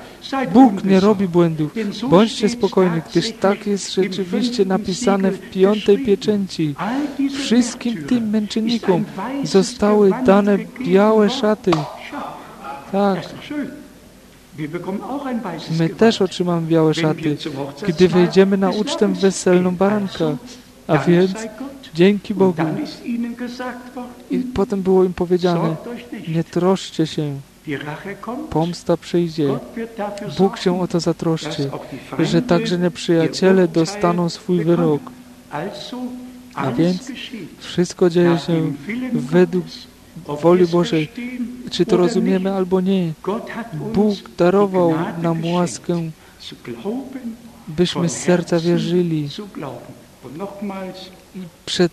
Bóg 0.52 0.84
nie 0.84 1.00
robi 1.00 1.28
błędów. 1.28 1.72
Bądźcie 2.10 2.48
spokojni, 2.48 3.00
gdyż 3.10 3.32
tak 3.32 3.66
jest 3.66 3.94
rzeczywiście 3.94 4.64
napisane 4.64 5.30
w 5.30 5.50
piątej 5.50 5.98
pieczęci. 5.98 6.74
Wszystkim 7.38 8.04
tym 8.04 8.30
męczennikom 8.30 9.04
zostały 9.44 10.10
dane 10.24 10.58
białe 10.86 11.30
szaty. 11.30 11.70
Tak. 12.92 13.18
My 15.78 15.88
też 15.88 16.22
otrzymamy 16.22 16.66
białe 16.66 16.94
szaty, 16.94 17.36
gdy 17.88 18.08
wejdziemy 18.08 18.56
na 18.56 18.70
ucztę 18.70 19.08
weselną 19.08 19.76
baranka. 19.76 20.36
A 20.86 20.98
więc 20.98 21.32
dzięki 21.94 22.34
Bogu. 22.34 22.62
I 24.30 24.38
potem 24.38 24.82
było 24.82 25.04
im 25.04 25.14
powiedziane, 25.14 25.76
nie 26.28 26.44
troszcie 26.44 27.06
się. 27.06 27.40
Pomsta 28.50 28.96
przyjdzie. 28.96 29.58
Bóg 30.38 30.58
się 30.58 30.80
o 30.80 30.88
to 30.88 31.00
zatroszczy, 31.00 31.70
że 32.18 32.42
także 32.42 32.78
nieprzyjaciele 32.78 33.68
dostaną 33.68 34.28
swój 34.28 34.64
wyrok. 34.64 35.02
A 36.54 36.70
więc 36.70 37.12
wszystko 37.58 38.10
dzieje 38.10 38.38
się 38.38 38.72
według 39.12 39.64
woli 40.26 40.66
Bożej. 40.66 41.08
Czy 41.70 41.86
to 41.86 41.96
rozumiemy 41.96 42.52
albo 42.52 42.80
nie? 42.80 43.12
Bóg 43.94 44.16
darował 44.38 44.94
nam 45.22 45.44
łaskę, 45.44 46.10
byśmy 47.68 48.08
z 48.08 48.16
serca 48.16 48.60
wierzyli. 48.60 49.28
Przed, 51.66 51.92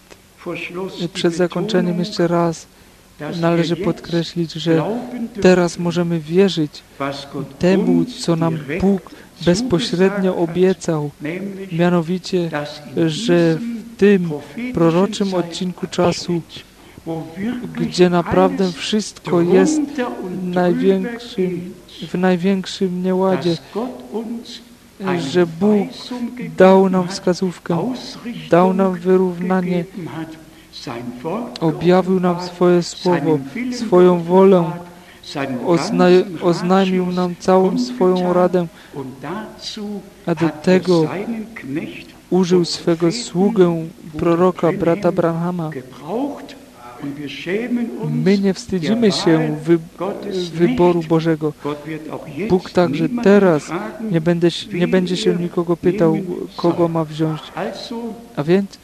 przed 1.13 1.33
zakończeniem 1.33 1.99
jeszcze 1.99 2.27
raz 2.27 2.67
należy 3.41 3.75
podkreślić, 3.75 4.53
że 4.53 4.83
teraz 5.41 5.79
możemy 5.79 6.19
wierzyć 6.19 6.83
temu, 7.59 8.05
co 8.05 8.35
nam 8.35 8.59
Bóg 8.81 9.11
bezpośrednio 9.45 10.35
obiecał, 10.35 11.11
mianowicie, 11.71 12.49
że 13.07 13.55
w 13.55 13.97
tym 13.97 14.29
proroczym 14.73 15.33
odcinku 15.33 15.87
czasu 15.87 16.41
gdzie 17.79 18.09
naprawdę 18.09 18.71
wszystko 18.71 19.41
jest 19.41 19.81
największym, 20.43 21.73
w 22.07 22.17
największym 22.17 23.03
nieładzie, 23.03 23.57
że 25.31 25.45
Bóg 25.45 25.87
dał 26.57 26.89
nam 26.89 27.07
wskazówkę, 27.07 27.93
dał 28.49 28.73
nam 28.73 28.93
wyrównanie, 28.93 29.85
objawił 31.61 32.19
nam 32.19 32.41
swoje 32.41 32.83
słowo, 32.83 33.39
swoją 33.71 34.23
wolę, 34.23 34.71
ozna 35.65 36.05
oznajmił 36.41 37.05
nam 37.05 37.35
całą 37.39 37.79
swoją 37.79 38.33
radę, 38.33 38.67
a 40.25 40.35
do 40.35 40.49
tego 40.49 41.03
użył 42.29 42.65
swego 42.65 43.11
sługę, 43.11 43.87
proroka, 44.17 44.71
brata 44.71 45.11
Branhama. 45.11 45.69
My 48.09 48.37
nie 48.37 48.53
wstydzimy 48.53 49.11
się 49.11 49.57
wy 49.63 49.79
wyboru 50.53 51.03
Bożego. 51.03 51.53
Bóg 52.49 52.69
także 52.69 53.09
teraz 53.23 53.63
nie, 54.11 54.21
będę, 54.21 54.47
nie 54.73 54.87
będzie 54.87 55.17
się 55.17 55.35
nikogo 55.35 55.77
pytał, 55.77 56.17
kogo 56.55 56.87
ma 56.87 57.05
wziąć. 57.05 57.41
A 58.35 58.43
więc 58.43 58.77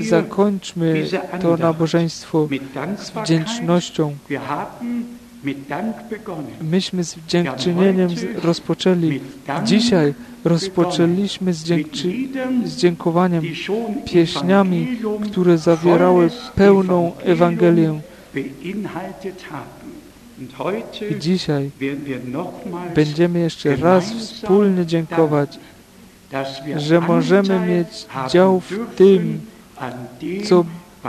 zakończmy 0.00 1.06
to 1.42 1.56
nabożeństwo 1.56 2.48
z 2.96 3.10
wdzięcznością. 3.10 4.14
Myśmy 6.62 7.04
z 7.04 7.16
dziękczynieniem 7.28 8.10
rozpoczęli. 8.42 9.20
Dzisiaj 9.64 10.14
rozpoczęliśmy 10.44 11.54
z, 11.54 11.64
dziękczy, 11.64 12.12
z 12.64 12.76
dziękowaniem 12.76 13.44
pieśniami, 14.04 14.98
które 15.30 15.58
zawierały 15.58 16.30
pełną 16.54 17.12
Ewangelię. 17.24 18.00
I 21.10 21.18
dzisiaj 21.18 21.70
będziemy 22.94 23.38
jeszcze 23.38 23.76
raz 23.76 24.12
wspólnie 24.12 24.86
dziękować, 24.86 25.58
że 26.76 27.00
możemy 27.00 27.60
mieć 27.60 28.06
dział 28.28 28.60
w 28.60 28.94
tym, 28.96 29.40
co, 30.44 30.64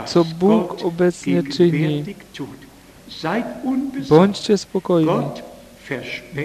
co 0.06 0.24
Bóg 0.24 0.84
obecnie 0.84 1.42
czyni. 1.42 2.04
Bądźcie 4.08 4.58
spokojni. 4.58 5.10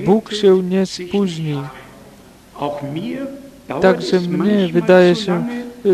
Bóg 0.06 0.34
się 0.34 0.64
nie 0.64 0.86
spóźni. 0.86 1.62
Także 3.82 4.20
mnie 4.20 4.68
wydaje 4.68 5.16
się 5.16 5.48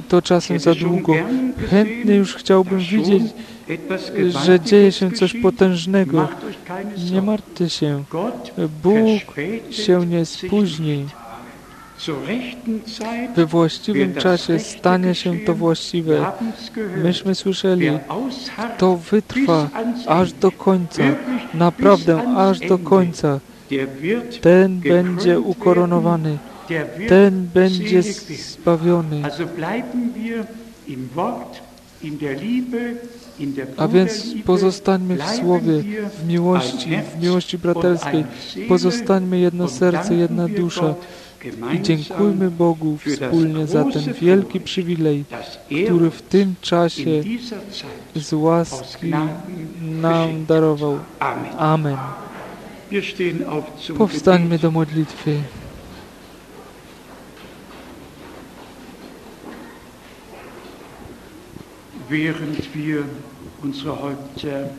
to 0.07 0.21
czasem 0.21 0.59
za 0.59 0.75
długo. 0.75 1.13
Chętnie 1.69 2.15
już 2.15 2.35
chciałbym 2.35 2.79
widzieć, 2.79 3.23
że 4.45 4.59
dzieje 4.59 4.91
się 4.91 5.11
coś 5.11 5.33
potężnego. 5.41 6.27
Nie 7.11 7.21
martwcie 7.21 7.69
się. 7.69 8.03
Bóg 8.83 9.35
się 9.71 10.05
nie 10.05 10.25
spóźni. 10.25 11.05
We 13.35 13.45
właściwym 13.45 14.13
czasie 14.13 14.59
stanie 14.59 15.15
się 15.15 15.39
to 15.39 15.53
właściwe. 15.53 16.31
Myśmy 17.03 17.35
słyszeli, 17.35 17.89
kto 18.75 18.97
wytrwa 18.97 19.69
aż 20.07 20.33
do 20.33 20.51
końca, 20.51 21.03
naprawdę 21.53 22.27
aż 22.37 22.59
do 22.59 22.77
końca, 22.77 23.39
ten 24.41 24.79
będzie 24.79 25.39
ukoronowany, 25.39 26.37
ten 27.07 27.47
będzie 27.53 28.03
zbawiony. 28.03 29.21
A 33.77 33.87
więc 33.87 34.25
pozostańmy 34.45 35.15
w 35.15 35.29
Słowie, 35.29 35.83
w 36.19 36.27
miłości, 36.27 36.89
w 37.17 37.23
miłości 37.23 37.57
braterskiej. 37.57 38.23
Pozostańmy 38.67 39.39
jedno 39.39 39.67
serce, 39.67 40.15
jedna 40.15 40.47
dusza. 40.47 40.95
I 41.73 41.81
dziękujmy 41.81 42.51
Bogu 42.51 42.97
wspólnie 42.97 43.67
za 43.67 43.83
ten 43.83 44.13
wielki 44.13 44.59
przywilej, 44.59 45.25
który 45.85 46.11
w 46.11 46.21
tym 46.21 46.55
czasie 46.61 47.23
z 48.15 48.33
łaski 48.33 49.11
nam 49.81 50.45
darował. 50.45 50.99
Amen. 51.57 51.97
Powstańmy 53.97 54.59
do 54.59 54.71
modlitwy. 54.71 55.41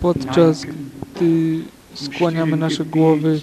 Podczas 0.01 0.65
gdy 0.65 1.63
skłaniamy 1.97 2.57
nasze 2.57 2.85
głowy 2.85 3.41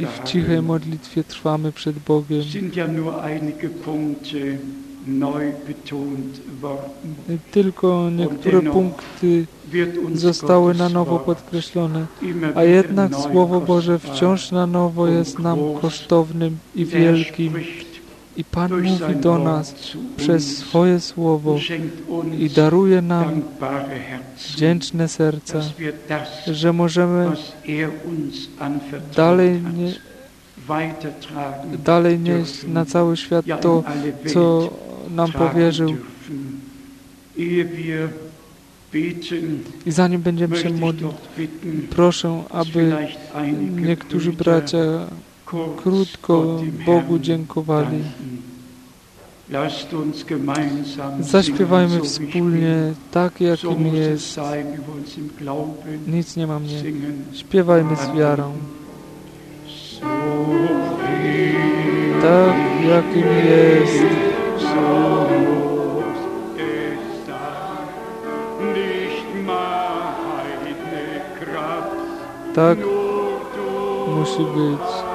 i 0.00 0.06
w 0.06 0.24
cichej 0.24 0.62
modlitwie 0.62 1.24
trwamy 1.24 1.72
przed 1.72 1.98
Bogiem. 1.98 2.42
Tylko 7.50 8.10
niektóre 8.10 8.62
punkty 8.62 9.46
zostały 10.14 10.74
na 10.74 10.88
nowo 10.88 11.18
podkreślone, 11.18 12.06
a 12.54 12.64
jednak 12.64 13.14
Słowo 13.14 13.60
Boże 13.60 13.98
wciąż 13.98 14.50
na 14.50 14.66
nowo 14.66 15.08
jest 15.08 15.38
nam 15.38 15.58
kosztownym 15.80 16.58
i 16.74 16.84
wielkim. 16.84 17.52
I 18.36 18.44
Pan 18.44 18.82
mówi 18.82 19.16
do 19.16 19.38
nas 19.38 19.74
przez 20.16 20.58
swoje 20.58 21.00
Słowo 21.00 21.58
i 22.38 22.50
daruje 22.50 23.02
nam 23.02 23.42
wdzięczne 24.36 25.08
serca, 25.08 25.60
że 26.46 26.72
możemy 26.72 27.32
dalej, 29.16 29.62
nie, 29.62 29.94
dalej 31.84 32.18
nieść 32.18 32.66
na 32.66 32.84
cały 32.84 33.16
świat 33.16 33.44
to, 33.60 33.84
co 34.26 34.70
nam 35.10 35.32
powierzył. 35.32 35.96
I 39.86 39.92
zanim 39.92 40.20
będziemy 40.22 40.56
się 40.56 40.70
modlić, 40.70 41.12
proszę, 41.90 42.42
aby 42.50 42.96
niektórzy 43.70 44.32
bracia 44.32 44.78
krótko 45.76 46.60
Bogu 46.86 47.18
dziękowali. 47.18 47.98
Zaśpiewajmy 51.20 52.00
wspólnie 52.00 52.92
tak, 53.10 53.40
jakim 53.40 53.94
jest. 53.94 54.40
Nic 56.06 56.36
nie 56.36 56.46
ma 56.46 56.58
mnie. 56.58 56.82
Śpiewajmy 57.32 57.96
z 57.96 58.16
wiarą. 58.16 58.52
Tak, 62.22 62.56
jakim 62.88 63.26
jest. 63.46 64.04
Tak 72.54 72.78
musi 74.08 74.44
być. 74.44 75.09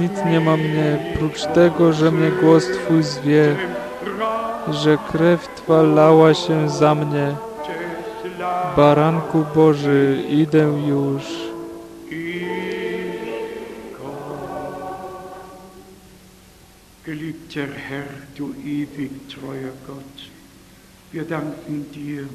Nic 0.00 0.12
nie 0.30 0.40
ma 0.40 0.56
mnie, 0.56 1.14
prócz 1.18 1.44
tego, 1.54 1.92
że 1.92 2.10
mnie 2.10 2.30
głos 2.30 2.64
Twój 2.64 3.02
zwie, 3.02 3.56
że 4.70 4.98
krew 5.12 5.48
Twa 5.56 5.82
lała 5.82 6.34
się 6.34 6.68
za 6.68 6.94
mnie. 6.94 7.36
Baranku 8.76 9.44
Boży, 9.54 10.24
idę 10.30 10.72
już. 10.88 11.22
Geliebter 17.06 17.68
Herr, 17.88 18.08
du 18.36 18.52
ewig 18.64 19.12
treuer 19.28 19.72
Gott, 19.86 20.28
wir 21.12 21.24
danken 21.24 21.84
dir 21.90 22.26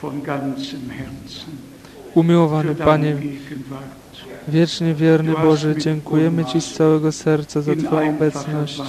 von 0.00 0.22
ganzem 0.22 0.90
Herzen. 0.90 1.73
Umiłowany 2.14 2.74
Panie, 2.74 3.16
wiecznie 4.48 4.94
wierny 4.94 5.32
Boże, 5.32 5.76
dziękujemy 5.76 6.44
Ci 6.44 6.60
z 6.60 6.72
całego 6.74 7.12
serca 7.12 7.60
za 7.60 7.76
Twoją 7.76 8.10
obecność. 8.10 8.82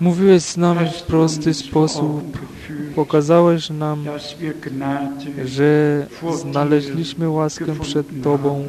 Mówiłeś 0.00 0.42
z 0.42 0.56
nami 0.56 0.90
w 0.90 1.02
prosty 1.02 1.54
sposób. 1.54 2.38
Pokazałeś 2.94 3.70
nam, 3.70 4.04
że 5.44 6.06
znaleźliśmy 6.50 7.30
łaskę 7.30 7.78
przed 7.80 8.22
Tobą, 8.22 8.64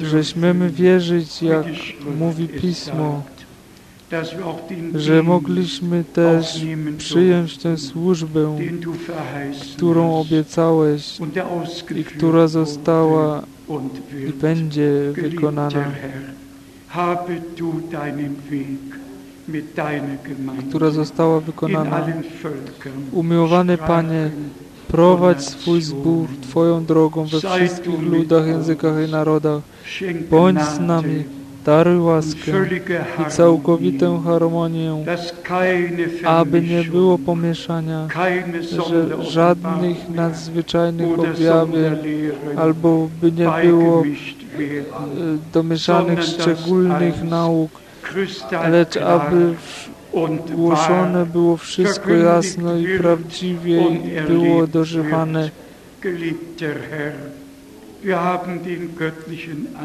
że 0.00 0.24
śmiemy 0.24 0.70
wierzyć, 0.70 1.42
jak 1.42 1.66
mówi 2.18 2.48
Pismo, 2.48 3.22
że 4.94 5.22
mogliśmy 5.22 6.04
też 6.04 6.60
przyjąć 6.98 7.58
tę 7.58 7.78
służbę, 7.78 8.56
którą 9.76 10.20
obiecałeś 10.20 11.18
i 11.96 12.04
która 12.04 12.48
została 12.48 13.42
i 14.28 14.32
będzie 14.32 15.12
wykonana. 15.12 15.84
która 20.68 20.90
została 20.90 21.40
wykonana. 21.40 22.06
Umiłowany 23.12 23.78
Panie, 23.78 24.30
prowadź 24.88 25.44
swój 25.44 25.82
zbór 25.82 26.28
Twoją 26.42 26.84
drogą 26.84 27.24
we 27.24 27.40
wszystkich 27.40 28.00
ludach, 28.00 28.46
językach 28.46 29.08
i 29.08 29.10
narodach. 29.10 29.62
Bądź 30.30 30.62
z 30.62 30.80
nami, 30.80 31.24
daruj 31.64 31.98
łaskę 31.98 32.52
i 33.26 33.30
całkowitą 33.30 34.20
harmonię, 34.20 35.04
aby 36.24 36.60
nie 36.60 36.84
było 36.84 37.18
pomieszania, 37.18 38.08
że 38.90 39.22
żadnych 39.24 40.08
nadzwyczajnych 40.08 41.18
objawień, 41.18 41.92
albo 42.56 43.08
by 43.20 43.32
nie 43.32 43.48
było 43.64 44.02
domieszanych 45.52 46.22
szczególnych 46.22 47.22
nauk, 47.22 47.70
lecz 48.70 48.96
aby 48.96 49.54
głoszone 50.54 51.26
było 51.26 51.56
wszystko 51.56 52.10
jasno 52.10 52.76
i 52.76 52.98
prawdziwie 52.98 53.82
było 54.28 54.66
dożywane. 54.66 55.50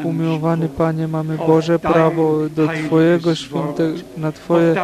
Umiłowany 0.04 0.68
Panie, 0.68 1.08
mamy 1.08 1.36
Boże 1.36 1.78
prawo 1.78 2.48
do 2.56 2.68
Twojego 2.68 3.34
święte, 3.34 3.92
na 4.16 4.32
Twoje 4.32 4.74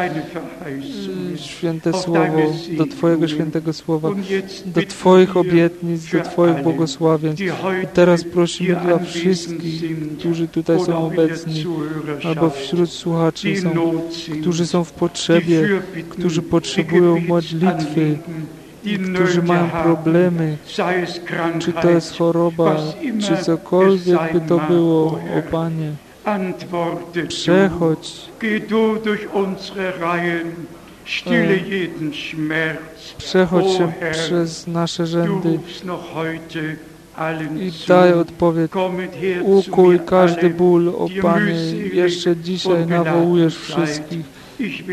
święte 1.37 1.93
słowo, 1.93 2.53
do 2.77 2.87
Twojego 2.87 3.29
świętego 3.29 3.73
słowa, 3.73 4.11
do 4.67 4.83
Twoich 4.83 5.37
obietnic, 5.37 6.13
do 6.13 6.21
Twoich 6.21 6.63
błogosławieństw. 6.63 7.45
I 7.85 7.87
teraz 7.95 8.25
prosimy 8.25 8.77
dla 8.77 8.99
wszystkich, 8.99 9.83
którzy 10.19 10.49
tutaj 10.49 10.81
są 10.81 11.07
obecni, 11.07 11.65
albo 12.25 12.51
wśród 12.51 12.91
słuchaczy 12.91 13.57
są, 13.57 13.71
którzy 14.41 14.67
są 14.67 14.85
w 14.85 14.93
potrzebie, 14.93 15.69
którzy 16.09 16.43
potrzebują 16.43 17.21
modlitwy, 17.21 18.19
którzy 19.15 19.43
mają 19.43 19.71
problemy, 19.71 20.57
czy 21.59 21.73
to 21.73 21.91
jest 21.91 22.19
choroba, 22.19 22.77
czy 23.21 23.37
cokolwiek 23.37 24.33
by 24.33 24.41
to 24.41 24.59
było, 24.59 25.07
o 25.07 25.43
Panie. 25.51 25.93
Przechodź. 27.29 28.31
Przechodź 33.19 33.67
się 33.67 33.93
przez 34.13 34.67
nasze 34.67 35.07
rzędy 35.07 35.59
i 37.61 37.73
daj 37.89 38.13
odpowiedź. 38.13 38.71
Ukuj 39.43 40.01
każdy 40.07 40.51
ból, 40.51 40.89
o 40.89 41.09
Panie. 41.23 41.55
Jeszcze 41.93 42.37
dzisiaj 42.37 42.87
nawołujesz 42.87 43.57
wszystkich 43.59 44.44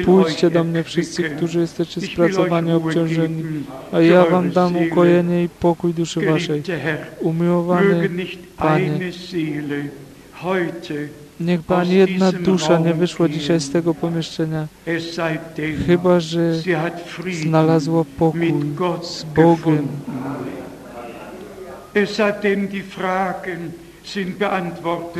Pójdźcie 0.06 0.50
do 0.50 0.64
mnie 0.64 0.84
wszyscy, 0.84 1.24
którzy 1.24 1.60
jesteście 1.60 2.02
spracowani, 2.02 2.72
obciążeni, 2.72 3.44
a 3.92 4.02
ja 4.02 4.26
wam 4.26 4.52
dam 4.52 4.78
ukojenie 4.78 5.44
i 5.44 5.50
pokój 5.50 5.94
duszy 5.94 6.22
waszej. 6.22 6.64
Umiłowany 7.20 8.10
Panie, 8.58 8.92
niech 11.40 11.62
Pani 11.62 11.96
jedna 11.96 12.32
dusza 12.32 12.80
nie 12.80 12.94
wyszła 12.94 13.30
dzisiaj 13.30 13.60
z 13.60 13.72
tego 13.72 13.94
pomieszczenia, 13.94 14.68
chyba 15.88 16.20
że 16.20 16.54
znalazła 17.34 18.06
pokój 18.18 18.54
z 19.04 19.24
Bogiem. 19.24 19.88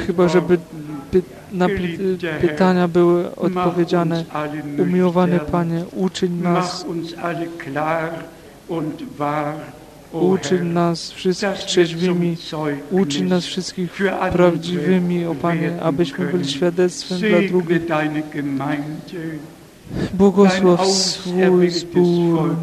Chyba, 0.06 0.28
żeby 0.28 0.58
py 1.12 1.22
na 1.52 1.68
py 1.68 2.18
pytania 2.42 2.88
były 2.88 3.36
odpowiedziane. 3.36 4.26
Umiłowany 4.80 5.40
Panie, 5.40 5.86
uczyń 5.96 6.42
nas, 6.42 6.86
uczyń 10.12 10.66
nas 10.66 11.12
wszystkich 11.12 11.54
trzeźwymi, 11.54 12.38
uczyń 12.92 13.28
nas 13.28 13.46
wszystkich 13.46 13.92
prawdziwymi, 14.32 15.26
o 15.26 15.36
Panie, 15.36 15.82
abyśmy 15.82 16.26
byli 16.26 16.50
świadectwem 16.50 17.20
dla 17.20 17.42
drugich. 17.42 17.82
Błogosław 20.14 20.88
swój 20.88 21.70
zbór, 21.70 22.56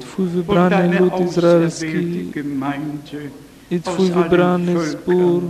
Twój 0.00 0.26
wybrany 0.26 0.98
lud 0.98 1.12
izraelski 1.28 2.32
i 3.70 3.80
Twój 3.80 4.10
wybrany 4.10 4.86
zbór 4.86 5.42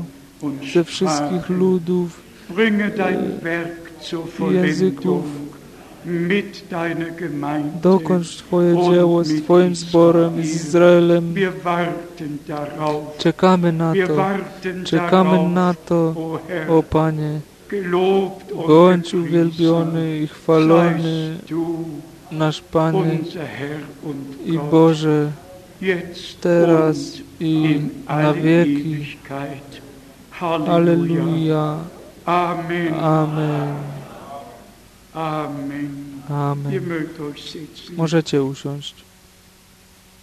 ze 0.74 0.84
wszystkich 0.84 1.48
ludów. 1.48 2.20
I 4.50 4.54
języków. 4.54 5.24
Dokończ 7.82 8.36
Twoje 8.36 8.90
dzieło 8.90 9.24
z 9.24 9.42
Twoim 9.42 9.74
zborem, 9.74 10.44
z 10.44 10.54
Izraelem. 10.54 11.34
Czekamy 13.18 13.72
na 13.72 13.92
to, 14.06 14.26
czekamy 14.84 15.48
na 15.48 15.74
to, 15.74 16.14
o 16.68 16.82
Panie. 16.82 17.40
Bądź 18.68 19.14
uwielbiony 19.14 20.18
i 20.18 20.26
chwalony 20.26 21.36
nasz 22.32 22.60
Panie 22.60 23.18
i 24.46 24.58
Boże, 24.70 25.30
teraz 26.40 26.96
i 27.40 27.80
na 28.08 28.34
wieki. 28.34 29.06
Halleluja. 30.30 31.76
Amen. 32.24 32.94
Amen. 32.94 33.74
Amen. 36.28 36.72
Możecie 37.96 38.42
usiąść. 38.42 39.09